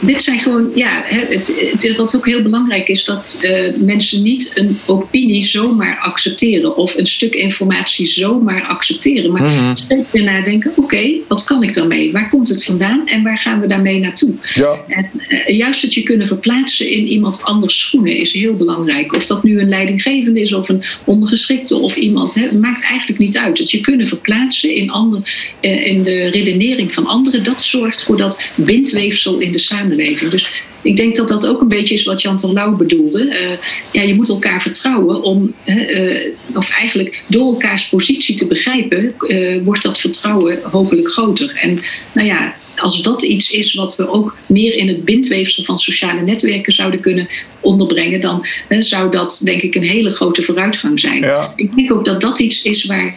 [0.00, 4.50] dit zijn gewoon, ja, het, het, wat ook heel belangrijk is, dat uh, mensen niet
[4.54, 9.76] een opinie zomaar accepteren of een stuk informatie zomaar accepteren, maar mm-hmm.
[9.76, 12.12] steeds weer nadenken: oké, okay, wat kan ik daarmee?
[12.12, 14.34] Waar komt het vandaan en waar gaan we daarmee naartoe?
[14.54, 14.78] Ja.
[14.88, 19.12] En uh, juist het je kunnen verplaatsen in iemand anders schoenen is heel belangrijk.
[19.12, 23.38] Of dat nu een leidinggevende is of een ondergeschikte of iemand, hè, maakt eigenlijk niet
[23.38, 23.58] uit.
[23.58, 25.20] Het je kunnen verplaatsen in, ander,
[25.60, 30.30] uh, in de redenering van anderen, dat zorgt voor dat bindweefsel in de samenleving samenleving.
[30.30, 33.24] Dus ik denk dat dat ook een beetje is wat Jan Terlouw bedoelde.
[33.24, 33.50] Uh,
[33.92, 39.62] ja, je moet elkaar vertrouwen om, uh, of eigenlijk door elkaars positie te begrijpen, uh,
[39.62, 41.58] wordt dat vertrouwen hopelijk groter.
[41.62, 41.78] En
[42.12, 46.20] nou ja, als dat iets is wat we ook meer in het bindweefsel van sociale
[46.20, 47.28] netwerken zouden kunnen
[47.60, 51.22] onderbrengen, dan zou dat denk ik een hele grote vooruitgang zijn.
[51.22, 51.52] Ja.
[51.56, 53.14] Ik denk ook dat dat iets is waar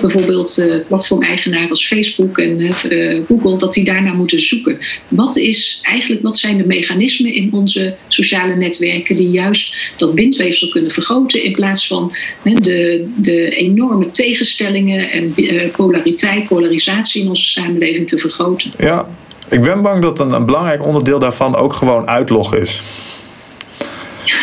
[0.00, 4.78] bijvoorbeeld uh, platformeigenaren als Facebook en uh, Google, dat die daarnaar moeten zoeken.
[5.08, 10.68] Wat, is eigenlijk, wat zijn de mechanismen in onze sociale netwerken die juist dat bindweefsel
[10.68, 12.12] kunnen vergroten in plaats van
[12.42, 18.72] de, de enorme tegenstellingen en uh, polariteit, polarisatie in onze samenleving te vergroten?
[18.78, 19.08] Ja,
[19.48, 22.82] ik ben bang dat een, een belangrijk onderdeel daarvan ook gewoon uitloggen is.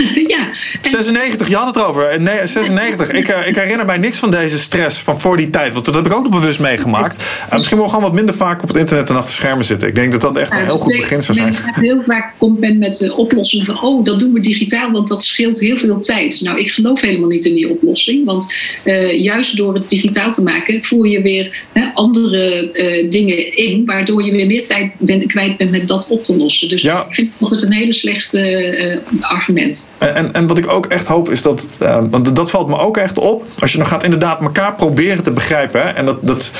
[0.35, 0.49] ja,
[0.87, 2.21] 96, je had het erover.
[2.21, 3.11] Nee, 96.
[3.11, 5.73] ik, uh, ik herinner mij niks van deze stress van voor die tijd.
[5.73, 7.15] Want dat heb ik ook nog bewust meegemaakt.
[7.47, 9.87] Uh, misschien mogen we gewoon wat minder vaak op het internet en achter schermen zitten.
[9.87, 11.53] Ik denk dat dat echt een heel goed begin zou zijn.
[11.53, 13.81] Ik heel vaak komt men met de oplossing van...
[13.81, 16.41] oh, dat doen we digitaal, want dat scheelt heel veel tijd.
[16.41, 18.25] Nou, ik geloof helemaal niet in die oplossing.
[18.25, 18.53] Want
[18.85, 20.83] uh, juist door het digitaal te maken...
[20.83, 21.61] voer je weer
[21.93, 23.85] andere dingen in...
[23.85, 26.69] waardoor je weer meer tijd ben, kwijt bent met dat op te lossen.
[26.69, 27.05] Dus ja.
[27.07, 29.91] ik vind dat het een hele slechte argument.
[29.97, 32.77] En, en, en, wat ik ook echt hoop is dat, uh, want dat valt me
[32.77, 35.81] ook echt op, als je nog gaat inderdaad elkaar proberen te begrijpen.
[35.81, 36.51] Hè, en dat, dat,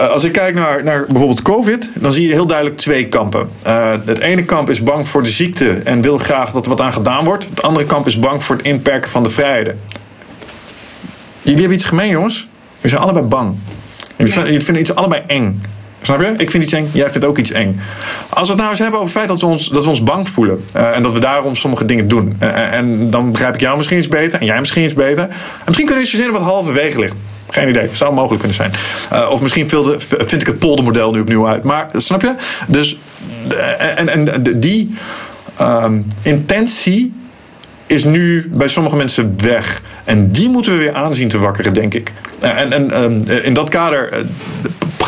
[0.00, 3.48] uh, als ik kijk naar, naar bijvoorbeeld COVID, dan zie je heel duidelijk twee kampen.
[3.66, 6.80] Uh, het ene kamp is bang voor de ziekte en wil graag dat er wat
[6.80, 7.46] aan gedaan wordt.
[7.48, 9.80] Het andere kamp is bang voor het inperken van de vrijheden.
[11.42, 12.48] Jullie hebben iets gemeen, jongens.
[12.80, 13.54] We zijn allebei bang.
[14.16, 14.60] Jullie, ja.
[14.60, 15.62] vinden iets allebei eng.
[16.02, 16.34] Snap je?
[16.36, 17.80] Ik vind iets eng, jij vindt ook iets eng.
[18.28, 20.02] Als we het nou eens hebben over het feit dat we ons, dat we ons
[20.02, 20.64] bang voelen.
[20.76, 22.36] Uh, en dat we daarom sommige dingen doen.
[22.42, 25.22] Uh, en dan begrijp ik jou misschien iets beter en jij misschien iets beter.
[25.22, 25.30] En
[25.64, 27.18] misschien kunnen we verzinnen wat halverwege ligt.
[27.48, 28.72] Geen idee, zou mogelijk kunnen zijn.
[29.30, 29.68] Of misschien
[30.08, 31.62] vind ik het poldermodel nu opnieuw uit.
[31.62, 32.34] Maar snap je?
[32.66, 32.96] Dus
[33.96, 34.94] en, en die
[35.60, 37.12] um, intentie
[37.86, 39.82] is nu bij sommige mensen weg.
[40.04, 42.12] En die moeten we weer aanzien te wakkeren, denk ik.
[42.38, 44.24] En, en um, in dat kader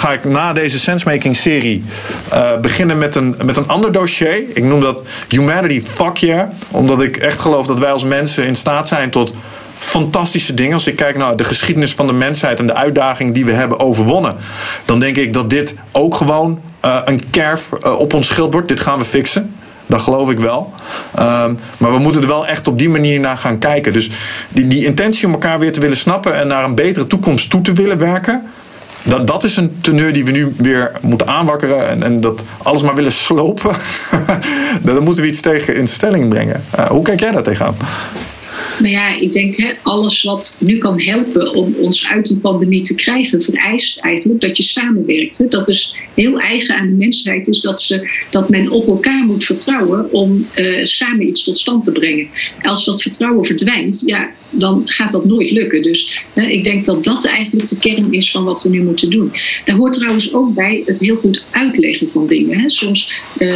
[0.04, 1.84] ga ik na deze sensemaking-serie
[2.32, 4.42] uh, beginnen met een, met een ander dossier.
[4.54, 6.48] Ik noem dat Humanity Fuck Yeah.
[6.70, 9.34] Omdat ik echt geloof dat wij als mensen in staat zijn tot
[9.78, 10.74] fantastische dingen.
[10.74, 13.80] Als ik kijk naar de geschiedenis van de mensheid en de uitdaging die we hebben
[13.80, 14.36] overwonnen,
[14.84, 17.68] dan denk ik dat dit ook gewoon een kerf
[17.98, 18.68] op ons schild wordt.
[18.68, 19.54] Dit gaan we fixen.
[19.86, 20.72] Dat geloof ik wel.
[21.18, 23.92] Um, maar we moeten er wel echt op die manier naar gaan kijken.
[23.92, 24.10] Dus
[24.48, 27.60] die, die intentie om elkaar weer te willen snappen en naar een betere toekomst toe
[27.60, 28.44] te willen werken.
[29.02, 31.88] Dat, dat is een teneur die we nu weer moeten aanwakkeren.
[31.88, 33.76] En, en dat alles maar willen slopen.
[34.82, 36.64] Dan moeten we iets tegen in stelling brengen.
[36.78, 37.76] Uh, hoe kijk jij daar tegenaan?
[38.78, 42.82] Nou ja, ik denk hè, alles wat nu kan helpen om ons uit een pandemie
[42.82, 45.38] te krijgen, vereist eigenlijk dat je samenwerkt.
[45.38, 45.48] Hè.
[45.48, 49.44] Dat is heel eigen aan de mensheid, is dat, ze, dat men op elkaar moet
[49.44, 52.28] vertrouwen om uh, samen iets tot stand te brengen.
[52.62, 55.82] Als dat vertrouwen verdwijnt, ja, dan gaat dat nooit lukken.
[55.82, 59.10] Dus hè, ik denk dat dat eigenlijk de kern is van wat we nu moeten
[59.10, 59.32] doen.
[59.64, 62.58] Daar hoort trouwens ook bij het heel goed uitleggen van dingen.
[62.58, 62.70] Hè.
[62.70, 63.48] Soms, uh,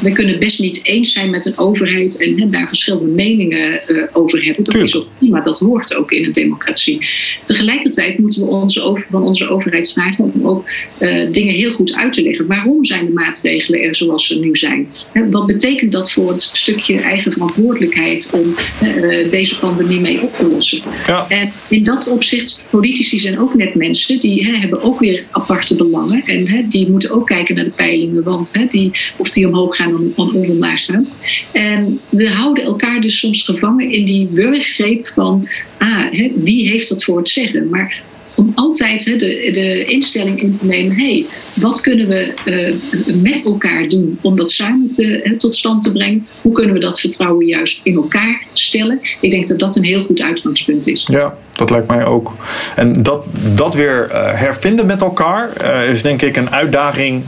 [0.00, 4.02] we kunnen best niet eens zijn met een overheid en hè, daar verschillende meningen uh,
[4.12, 4.64] over hebben.
[4.64, 7.06] Dat is ook prima, dat hoort ook in een democratie.
[7.44, 11.94] Tegelijkertijd moeten we onze over, van onze overheid vragen om ook uh, dingen heel goed
[11.94, 12.46] uit te leggen.
[12.46, 14.88] Waarom zijn de maatregelen er zoals ze nu zijn?
[15.12, 20.32] Hè, wat betekent dat voor het stukje eigen verantwoordelijkheid om uh, deze pandemie mee op
[20.32, 20.80] te lossen?
[21.06, 21.28] Ja.
[21.28, 25.76] En in dat opzicht, politici zijn ook net mensen, die hè, hebben ook weer aparte
[25.76, 26.22] belangen.
[26.26, 29.76] En hè, die moeten ook kijken naar de peilingen, want hè, die, of die omhoog
[29.76, 31.06] gaan of omlaag gaan.
[31.52, 36.88] En we houden elkaar dus soms gevangen in die wurggreep van, ah, hè, wie heeft
[36.88, 37.68] dat voor het zeggen?
[37.68, 38.02] Maar
[38.34, 43.88] om altijd de, de instelling in te nemen: hey, wat kunnen we uh, met elkaar
[43.88, 46.26] doen om dat samen te, tot stand te brengen?
[46.40, 49.00] Hoe kunnen we dat vertrouwen juist in elkaar stellen?
[49.20, 51.08] Ik denk dat dat een heel goed uitgangspunt is.
[51.10, 52.34] Ja, dat lijkt mij ook.
[52.76, 53.24] En dat,
[53.54, 57.22] dat weer uh, hervinden met elkaar uh, is denk ik een uitdaging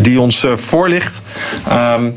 [0.00, 1.20] die ons voor ligt.
[1.72, 2.16] Um,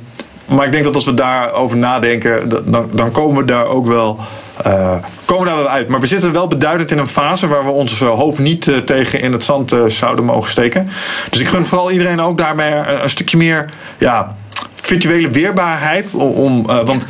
[0.49, 4.19] maar ik denk dat als we daarover nadenken, dan, dan komen we daar ook wel.
[4.67, 4.95] Uh,
[5.25, 5.87] komen daar wel uit.
[5.87, 9.21] Maar we zitten wel beduidend in een fase waar we ons hoofd niet uh, tegen
[9.21, 10.89] in het zand zouden mogen steken.
[11.29, 14.35] Dus ik gun vooral iedereen ook daarmee een stukje meer ja,
[14.73, 16.13] virtuele weerbaarheid.
[16.13, 17.05] Om, want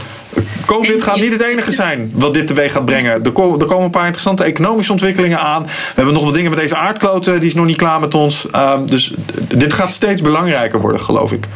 [0.65, 3.23] COVID gaat niet het enige zijn wat dit teweeg gaat brengen.
[3.23, 5.63] Er komen, er komen een paar interessante economische ontwikkelingen aan.
[5.63, 8.45] We hebben nog wat dingen met deze aardkloten, die is nog niet klaar met ons.
[8.51, 9.13] Ehm, dus
[9.47, 11.47] dit gaat steeds belangrijker worden, geloof ik.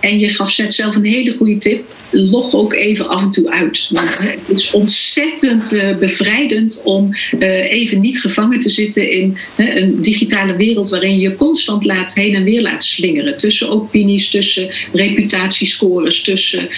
[0.00, 1.84] En je gaf zelf een hele goede tip.
[2.10, 3.88] Log ook even af en toe uit.
[3.90, 10.02] Want het is ontzettend uh, bevrijdend om uh, even niet gevangen te zitten in een
[10.02, 13.36] digitale wereld waarin je constant laat, heen en weer laat slingeren.
[13.38, 16.68] Tussen opinies, tussen reputatiescores, tussen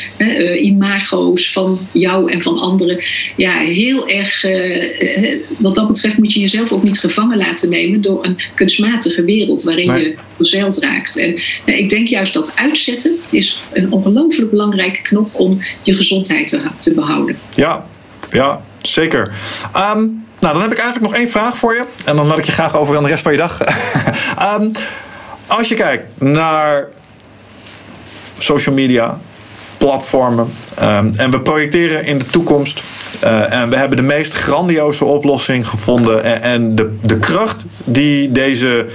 [0.62, 3.02] imago's van jou en van anderen.
[3.36, 4.44] Ja, heel erg.
[5.58, 9.62] wat dat betreft moet je jezelf ook niet gevangen laten nemen door een kunstmatige wereld
[9.62, 10.02] waarin nee.
[10.02, 11.18] je verzeild raakt.
[11.18, 16.48] En ik denk juist dat uitzetten is een ongelooflijk belangrijke knop om je gezondheid
[16.78, 17.38] te, behouden.
[17.54, 17.84] Ja,
[18.30, 19.32] ja zeker.
[19.76, 21.84] Um, nou, dan heb ik eigenlijk nog één vraag voor je.
[22.04, 23.58] En dan laat ik je graag over aan de rest van je dag.
[24.60, 24.72] um,
[25.58, 26.88] als je kijkt naar
[28.38, 29.18] social media,
[29.76, 30.52] platformen.
[30.82, 32.82] Um, en we projecteren in de toekomst.
[33.24, 36.24] Uh, en we hebben de meest grandioze oplossing gevonden.
[36.24, 38.86] En, en de, de kracht die deze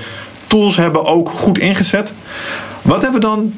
[0.47, 2.13] tools hebben ook goed ingezet.
[2.81, 3.53] Wat hebben we dan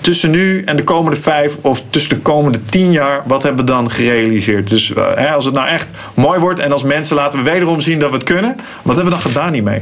[0.00, 3.70] tussen nu en de komende vijf of tussen de komende tien jaar, wat hebben we
[3.70, 4.70] dan gerealiseerd?
[4.70, 7.98] Dus uh, als het nou echt mooi wordt en als mensen laten we wederom zien
[7.98, 9.80] dat we het kunnen, wat hebben we dan gedaan hiermee?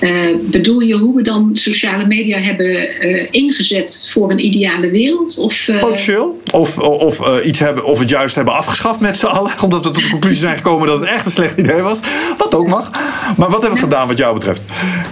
[0.00, 5.38] Uh, bedoel je hoe we dan sociale media hebben uh, ingezet voor een ideale wereld?
[5.38, 5.78] Of, uh...
[5.78, 6.40] Potentieel.
[6.52, 9.52] Of, of, iets hebben, of het juist hebben afgeschaft met z'n allen.
[9.64, 12.00] Omdat we tot de conclusie zijn gekomen dat het echt een slecht idee was.
[12.36, 12.90] Wat ook mag.
[13.36, 14.62] Maar wat hebben we gedaan wat jou betreft?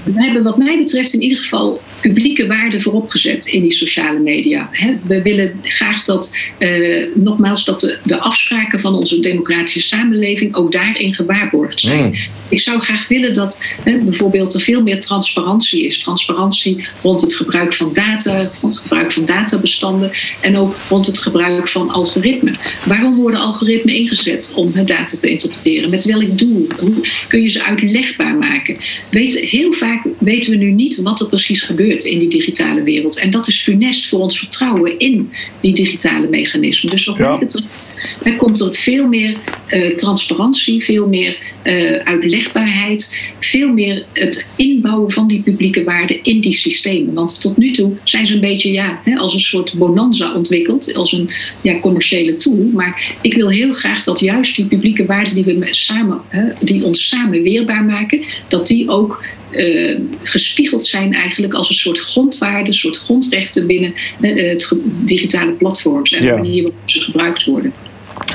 [0.03, 4.19] We hebben wat mij betreft in ieder geval publieke waarden voorop gezet in die sociale
[4.19, 4.71] media.
[5.07, 6.37] we willen graag dat,
[7.15, 12.05] nogmaals, dat de, de, afspraken van onze democratische samenleving ook daarin gewaarborgd zijn.
[12.05, 12.15] Mm.
[12.49, 15.99] Ik zou graag willen dat bijvoorbeeld er veel meer transparantie is.
[15.99, 21.19] Transparantie rond het gebruik van data, rond het gebruik van databestanden en ook rond het
[21.19, 22.57] gebruik van algoritmen.
[22.87, 25.91] Waarom worden algoritmen ingezet om data te interpreteren?
[25.91, 26.67] Met welk doel?
[26.79, 28.77] Hoe kun je ze uitlegbaar maken?
[29.11, 33.19] Weet, heel vaak weten we nu niet wat er precies gebeurt in die digitale wereld.
[33.19, 35.31] En dat is funest voor ons vertrouwen in
[35.61, 36.93] die digitale mechanismen.
[36.93, 37.95] Dus wat mij betreft
[38.37, 39.37] komt er veel meer
[39.69, 46.41] uh, transparantie, veel meer uh, uitlegbaarheid, veel meer het inbouwen van die publieke waarden in
[46.41, 47.15] die systemen.
[47.15, 50.95] Want tot nu toe zijn ze een beetje ja, hè, als een soort bonanza ontwikkeld,
[50.95, 51.31] als een
[51.63, 52.71] ja, commerciële tool.
[52.73, 56.85] Maar ik wil heel graag dat juist die publieke waarden die, we samen, hè, die
[56.85, 62.67] ons samen weerbaar maken, dat die ook uh, gespiegeld zijn eigenlijk als een soort grondwaarden,
[62.67, 67.73] een soort grondrechten binnen uh, het digitale platforms en de manier waarop ze gebruikt worden.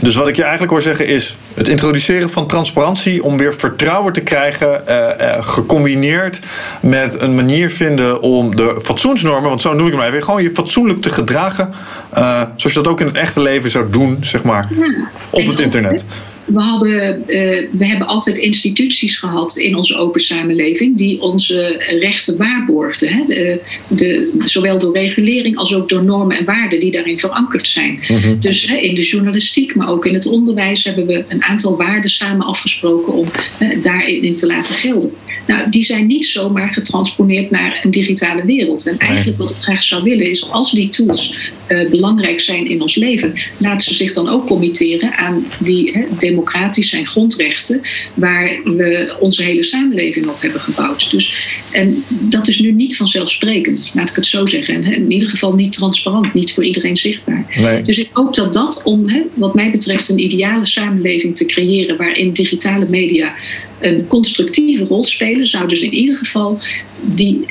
[0.01, 4.13] Dus wat ik je eigenlijk hoor zeggen is het introduceren van transparantie om weer vertrouwen
[4.13, 6.39] te krijgen, uh, uh, gecombineerd
[6.81, 10.43] met een manier vinden om de fatsoensnormen, want zo noem ik het maar even, gewoon
[10.43, 11.73] je fatsoenlijk te gedragen,
[12.17, 15.45] uh, zoals je dat ook in het echte leven zou doen, zeg maar, ja, op
[15.45, 16.05] het internet
[16.53, 22.37] we, hadden, uh, we hebben altijd instituties gehad in onze open samenleving die onze rechten
[22.37, 23.09] waarborgden.
[23.09, 23.25] Hè?
[23.25, 27.99] De, de, zowel door regulering als ook door normen en waarden die daarin verankerd zijn.
[28.07, 28.39] Mhm.
[28.39, 32.09] Dus hè, in de journalistiek, maar ook in het onderwijs hebben we een aantal waarden
[32.09, 33.27] samen afgesproken om
[33.59, 35.11] uh, daarin te laten gelden.
[35.47, 38.87] Nou, die zijn niet zomaar getransponeerd naar een digitale wereld.
[38.87, 41.35] En eigenlijk wat ik graag zou willen is, als die tools
[41.67, 46.03] uh, belangrijk zijn in ons leven, laten ze zich dan ook committeren aan die he,
[46.19, 47.81] democratische en grondrechten
[48.13, 51.11] waar we onze hele samenleving op hebben gebouwd.
[51.11, 51.35] Dus,
[51.71, 54.83] en dat is nu niet vanzelfsprekend, laat ik het zo zeggen.
[54.83, 57.45] En in ieder geval niet transparant, niet voor iedereen zichtbaar.
[57.55, 57.83] Nee.
[57.83, 61.97] Dus ik hoop dat dat, om he, wat mij betreft een ideale samenleving te creëren
[61.97, 63.33] waarin digitale media
[63.81, 66.59] een constructieve rol spelen, zouden ze in ieder geval
[67.01, 67.45] die,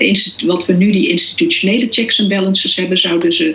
[0.46, 3.54] wat we nu die institutionele checks en balances hebben, zouden ze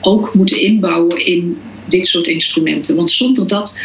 [0.00, 2.96] ook moeten inbouwen in dit soort instrumenten.
[2.96, 3.78] Want zonder dat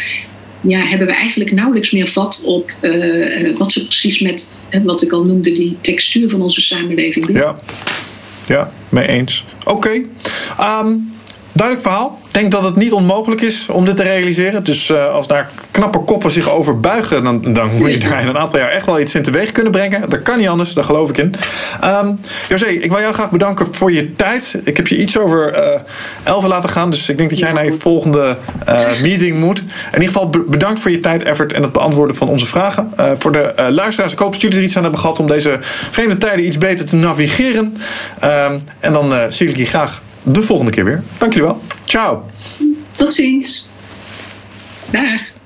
[0.60, 4.52] ja, hebben we eigenlijk nauwelijks meer vat op uh, wat ze precies met,
[4.84, 7.36] wat ik al noemde, die textuur van onze samenleving doen.
[7.36, 7.60] Ja,
[8.46, 9.44] ja mee eens.
[9.64, 9.76] Oké.
[9.76, 10.06] Okay.
[10.58, 10.94] Ehm,
[11.58, 12.18] duidelijk verhaal.
[12.26, 14.64] Ik denk dat het niet onmogelijk is om dit te realiseren.
[14.64, 18.28] Dus uh, als daar knappe koppen zich over buigen, dan, dan moet je daar in
[18.28, 20.10] een aantal jaar echt wel iets in teweeg kunnen brengen.
[20.10, 21.34] Dat kan niet anders, daar geloof ik in.
[21.84, 24.56] Um, José, ik wil jou graag bedanken voor je tijd.
[24.64, 25.80] Ik heb je iets over uh,
[26.22, 28.36] elven laten gaan, dus ik denk dat jij naar je volgende
[28.68, 29.58] uh, meeting moet.
[29.58, 32.92] In ieder geval bedankt voor je tijd, effort en het beantwoorden van onze vragen.
[33.18, 35.56] voor de luisteraars, ik hoop dat jullie er iets aan hebben gehad om deze
[35.90, 37.76] vreemde tijden iets beter te navigeren.
[38.24, 40.00] Um, en dan zie ik je graag
[40.34, 41.02] de volgende keer weer.
[41.18, 41.62] Dank jullie wel.
[41.84, 42.24] Ciao.
[42.90, 43.70] Tot ziens.
[44.90, 45.37] Dag.